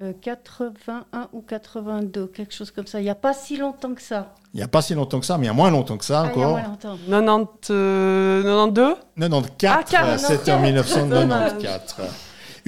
Euh, 0.00 0.12
81 0.22 1.28
ou 1.32 1.40
82, 1.40 2.28
quelque 2.28 2.54
chose 2.54 2.70
comme 2.70 2.86
ça. 2.86 3.00
Il 3.00 3.04
n'y 3.04 3.10
a 3.10 3.16
pas 3.16 3.34
si 3.34 3.56
longtemps 3.56 3.94
que 3.94 4.00
ça. 4.02 4.34
Il 4.54 4.58
n'y 4.58 4.62
a 4.62 4.68
pas 4.68 4.80
si 4.80 4.94
longtemps 4.94 5.18
que 5.18 5.26
ça, 5.26 5.36
mais 5.38 5.44
il 5.46 5.48
y 5.48 5.50
a 5.50 5.54
moins 5.54 5.70
longtemps 5.72 5.98
que 5.98 6.04
ça 6.04 6.20
Ah, 6.20 6.30
il 6.32 6.38
y 6.38 6.42
a 6.42 6.46
encore. 6.46 6.58
moins 6.58 6.62
longtemps. 6.68 6.96
90, 7.08 7.70
euh, 7.70 8.42
92 8.44 8.94
94, 9.18 9.76
Ah, 9.76 9.82
40, 9.90 10.18
c'était 10.20 10.52
en 10.52 10.62
94. 10.62 10.96
1994. 10.96 11.94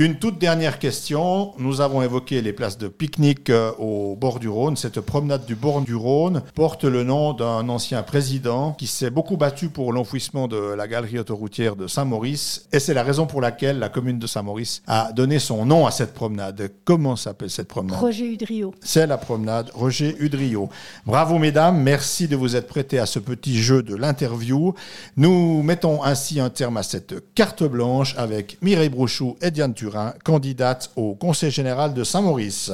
Une 0.01 0.15
toute 0.15 0.39
dernière 0.39 0.79
question. 0.79 1.53
Nous 1.59 1.83
avons 1.83 2.01
évoqué 2.01 2.41
les 2.41 2.55
places 2.55 2.79
de 2.79 2.89
pique-nique 2.89 3.51
euh, 3.51 3.71
au 3.79 4.17
bord 4.17 4.41
du 4.41 4.49
Rhône. 4.49 4.75
Cette 4.75 5.03
promenade 5.03 5.45
du 5.45 5.55
bord 5.55 5.83
du 5.83 5.95
Rhône 5.95 6.41
porte 6.55 6.85
le 6.85 7.05
nom 7.05 7.35
d'un 7.35 7.69
ancien 7.69 8.03
président 8.03 8.73
qui 8.73 8.87
s'est 8.87 9.11
beaucoup 9.11 9.37
battu 9.37 9.69
pour 9.69 9.93
l'enfouissement 9.93 10.49
de 10.49 10.57
la 10.57 10.89
galerie 10.89 11.19
autoroutière 11.19 11.77
de 11.77 11.87
Saint-Maurice. 11.87 12.67
Et 12.73 12.81
c'est 12.81 12.95
la 12.95 13.03
raison 13.03 13.27
pour 13.27 13.43
laquelle 13.43 13.79
la 13.79 13.91
commune 13.91 14.19
de 14.19 14.27
Saint-Maurice 14.27 14.83
a 14.87 15.13
donné 15.13 15.39
son 15.39 15.67
nom 15.67 15.87
à 15.87 15.91
cette 15.91 16.15
promenade. 16.15 16.71
Comment 16.87 17.15
s'appelle 17.15 17.51
cette 17.51 17.69
promenade? 17.69 18.01
Roger 18.01 18.25
Udrio. 18.25 18.73
c'est 18.81 19.07
la 19.07 19.19
promenade 19.19 19.71
Roger 19.75 20.17
Udrio. 20.19 20.71
Bravo 21.05 21.37
mesdames, 21.37 21.79
merci 21.79 22.27
de 22.27 22.37
vous 22.37 22.57
être 22.57 22.69
prêtés 22.69 22.99
à 22.99 23.05
ce 23.05 23.19
petit 23.19 23.61
jeu 23.61 23.83
de 23.83 23.97
l'interview. 23.97 24.73
Nous 25.19 25.63
mettons 25.63 26.03
ainsi 26.03 26.41
un 26.41 26.49
terme 26.49 26.79
à 26.79 26.83
cette 26.83 27.35
carte 27.35 27.65
blanche 27.65 28.15
avec 28.17 28.57
Mireille 28.63 28.89
Brouchou 28.89 29.37
et 29.43 29.51
Diane 29.51 29.75
Turin, 29.91 30.15
candidates 30.25 30.91
au 30.97 31.15
Conseil 31.15 31.51
général 31.51 31.93
de 31.95 32.05
Saint-Maurice. 32.05 32.71